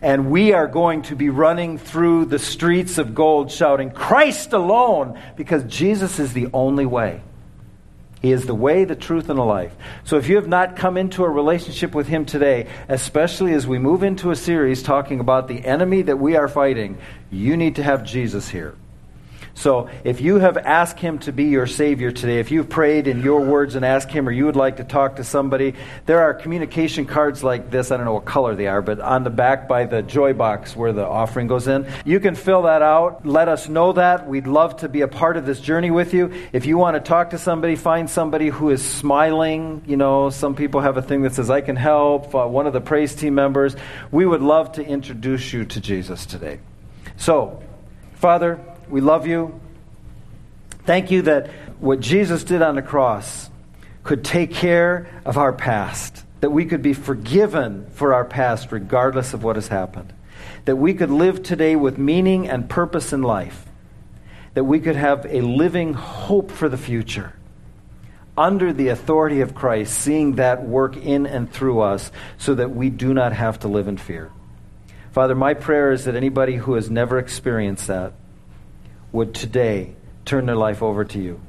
And 0.00 0.30
we 0.30 0.52
are 0.52 0.68
going 0.68 1.02
to 1.02 1.16
be 1.16 1.30
running 1.30 1.78
through 1.78 2.26
the 2.26 2.38
streets 2.38 2.98
of 2.98 3.14
gold 3.14 3.50
shouting, 3.50 3.90
Christ 3.90 4.52
alone, 4.52 5.18
because 5.36 5.64
Jesus 5.64 6.18
is 6.18 6.32
the 6.32 6.48
only 6.52 6.86
way. 6.86 7.22
He 8.22 8.30
is 8.30 8.46
the 8.46 8.54
way, 8.54 8.84
the 8.84 8.94
truth, 8.94 9.28
and 9.28 9.38
the 9.38 9.44
life. 9.44 9.74
So 10.04 10.16
if 10.16 10.28
you 10.28 10.36
have 10.36 10.46
not 10.46 10.76
come 10.76 10.96
into 10.96 11.24
a 11.24 11.28
relationship 11.28 11.92
with 11.92 12.06
Him 12.06 12.24
today, 12.24 12.68
especially 12.88 13.52
as 13.52 13.66
we 13.66 13.78
move 13.78 14.04
into 14.04 14.30
a 14.30 14.36
series 14.36 14.82
talking 14.82 15.18
about 15.18 15.48
the 15.48 15.64
enemy 15.64 16.02
that 16.02 16.18
we 16.18 16.36
are 16.36 16.48
fighting, 16.48 16.98
you 17.30 17.56
need 17.56 17.76
to 17.76 17.82
have 17.82 18.04
Jesus 18.04 18.48
here. 18.48 18.76
So 19.54 19.90
if 20.02 20.20
you 20.20 20.38
have 20.38 20.56
asked 20.56 20.98
Him 20.98 21.18
to 21.20 21.32
be 21.32 21.44
your 21.44 21.66
Savior 21.66 22.10
today, 22.10 22.38
if 22.38 22.50
you've 22.50 22.68
prayed 22.68 23.06
in 23.06 23.22
your 23.22 23.42
words 23.42 23.74
and 23.74 23.84
asked 23.84 24.10
Him, 24.10 24.26
or 24.28 24.32
you 24.32 24.46
would 24.46 24.56
like 24.56 24.78
to 24.78 24.84
talk 24.84 25.16
to 25.16 25.24
somebody, 25.24 25.74
there 26.06 26.20
are 26.20 26.34
communication 26.34 27.06
cards 27.06 27.44
like 27.44 27.70
this. 27.70 27.90
I 27.90 27.96
don't 27.96 28.06
know 28.06 28.14
what 28.14 28.24
color 28.24 28.54
they 28.54 28.66
are, 28.66 28.82
but 28.82 29.00
on 29.00 29.24
the 29.24 29.30
back 29.30 29.68
by 29.68 29.84
the 29.84 30.02
joy 30.02 30.32
box 30.32 30.74
where 30.74 30.92
the 30.92 31.06
offering 31.06 31.46
goes 31.46 31.68
in. 31.68 31.86
You 32.04 32.20
can 32.20 32.34
fill 32.34 32.62
that 32.62 32.82
out. 32.82 33.26
Let 33.26 33.48
us 33.48 33.68
know 33.68 33.92
that. 33.92 34.26
We'd 34.26 34.46
love 34.46 34.76
to 34.78 34.88
be 34.88 35.02
a 35.02 35.08
part 35.08 35.36
of 35.36 35.46
this 35.46 35.60
journey 35.60 35.90
with 35.90 36.14
you. 36.14 36.32
If 36.52 36.66
you 36.66 36.78
want 36.78 36.96
to 36.96 37.00
talk 37.00 37.30
to 37.30 37.38
somebody, 37.38 37.76
find 37.76 38.08
somebody 38.08 38.48
who 38.48 38.70
is 38.70 38.82
smiling. 38.84 39.82
You 39.86 39.96
know, 39.96 40.30
some 40.30 40.54
people 40.54 40.80
have 40.80 40.96
a 40.96 41.02
thing 41.02 41.22
that 41.22 41.34
says, 41.34 41.50
I 41.50 41.60
can 41.60 41.76
help. 41.76 42.34
Uh, 42.34 42.46
one 42.46 42.66
of 42.66 42.72
the 42.72 42.80
praise 42.80 43.14
team 43.14 43.34
members. 43.34 43.76
We 44.10 44.26
would 44.26 44.42
love 44.42 44.72
to 44.72 44.84
introduce 44.84 45.52
you 45.52 45.64
to 45.66 45.80
Jesus 45.80 46.26
today. 46.26 46.60
So, 47.16 47.62
Father, 48.14 48.60
we 48.92 49.00
love 49.00 49.26
you. 49.26 49.58
Thank 50.84 51.10
you 51.10 51.22
that 51.22 51.48
what 51.80 52.00
Jesus 52.00 52.44
did 52.44 52.60
on 52.60 52.74
the 52.74 52.82
cross 52.82 53.48
could 54.04 54.22
take 54.22 54.52
care 54.52 55.08
of 55.24 55.38
our 55.38 55.52
past, 55.52 56.26
that 56.40 56.50
we 56.50 56.66
could 56.66 56.82
be 56.82 56.92
forgiven 56.92 57.86
for 57.94 58.12
our 58.12 58.26
past 58.26 58.70
regardless 58.70 59.32
of 59.32 59.42
what 59.42 59.56
has 59.56 59.68
happened, 59.68 60.12
that 60.66 60.76
we 60.76 60.92
could 60.92 61.10
live 61.10 61.42
today 61.42 61.74
with 61.74 61.96
meaning 61.96 62.46
and 62.46 62.68
purpose 62.68 63.14
in 63.14 63.22
life, 63.22 63.64
that 64.52 64.64
we 64.64 64.78
could 64.78 64.96
have 64.96 65.24
a 65.24 65.40
living 65.40 65.94
hope 65.94 66.50
for 66.50 66.68
the 66.68 66.76
future 66.76 67.32
under 68.36 68.74
the 68.74 68.88
authority 68.88 69.40
of 69.40 69.54
Christ, 69.54 69.98
seeing 69.98 70.34
that 70.34 70.64
work 70.64 70.98
in 70.98 71.26
and 71.26 71.50
through 71.50 71.80
us 71.80 72.12
so 72.36 72.54
that 72.56 72.72
we 72.72 72.90
do 72.90 73.14
not 73.14 73.32
have 73.32 73.60
to 73.60 73.68
live 73.68 73.88
in 73.88 73.96
fear. 73.96 74.30
Father, 75.12 75.34
my 75.34 75.54
prayer 75.54 75.92
is 75.92 76.04
that 76.04 76.14
anybody 76.14 76.56
who 76.56 76.74
has 76.74 76.90
never 76.90 77.18
experienced 77.18 77.86
that 77.86 78.12
would 79.12 79.34
today 79.34 79.94
turn 80.24 80.46
their 80.46 80.56
life 80.56 80.82
over 80.82 81.04
to 81.04 81.20
you 81.20 81.40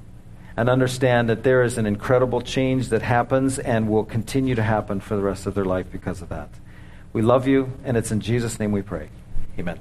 and 0.56 0.70
understand 0.70 1.30
that 1.30 1.44
there 1.44 1.64
is 1.64 1.78
an 1.78 1.86
incredible 1.86 2.42
change 2.42 2.90
that 2.90 3.02
happens 3.02 3.58
and 3.58 3.90
will 3.90 4.04
continue 4.06 4.54
to 4.54 4.64
happen 4.64 5.00
for 5.00 5.16
the 5.16 5.22
rest 5.22 5.48
of 5.48 5.56
their 5.56 5.66
life 5.66 5.88
because 5.92 6.22
of 6.22 6.30
that. 6.30 6.50
We 7.12 7.22
love 7.22 7.48
you, 7.48 7.72
and 7.84 7.98
it's 7.98 8.12
in 8.12 8.22
Jesus' 8.22 8.60
name 8.60 8.72
we 8.72 8.82
pray. 8.82 9.10
Amen. 9.58 9.80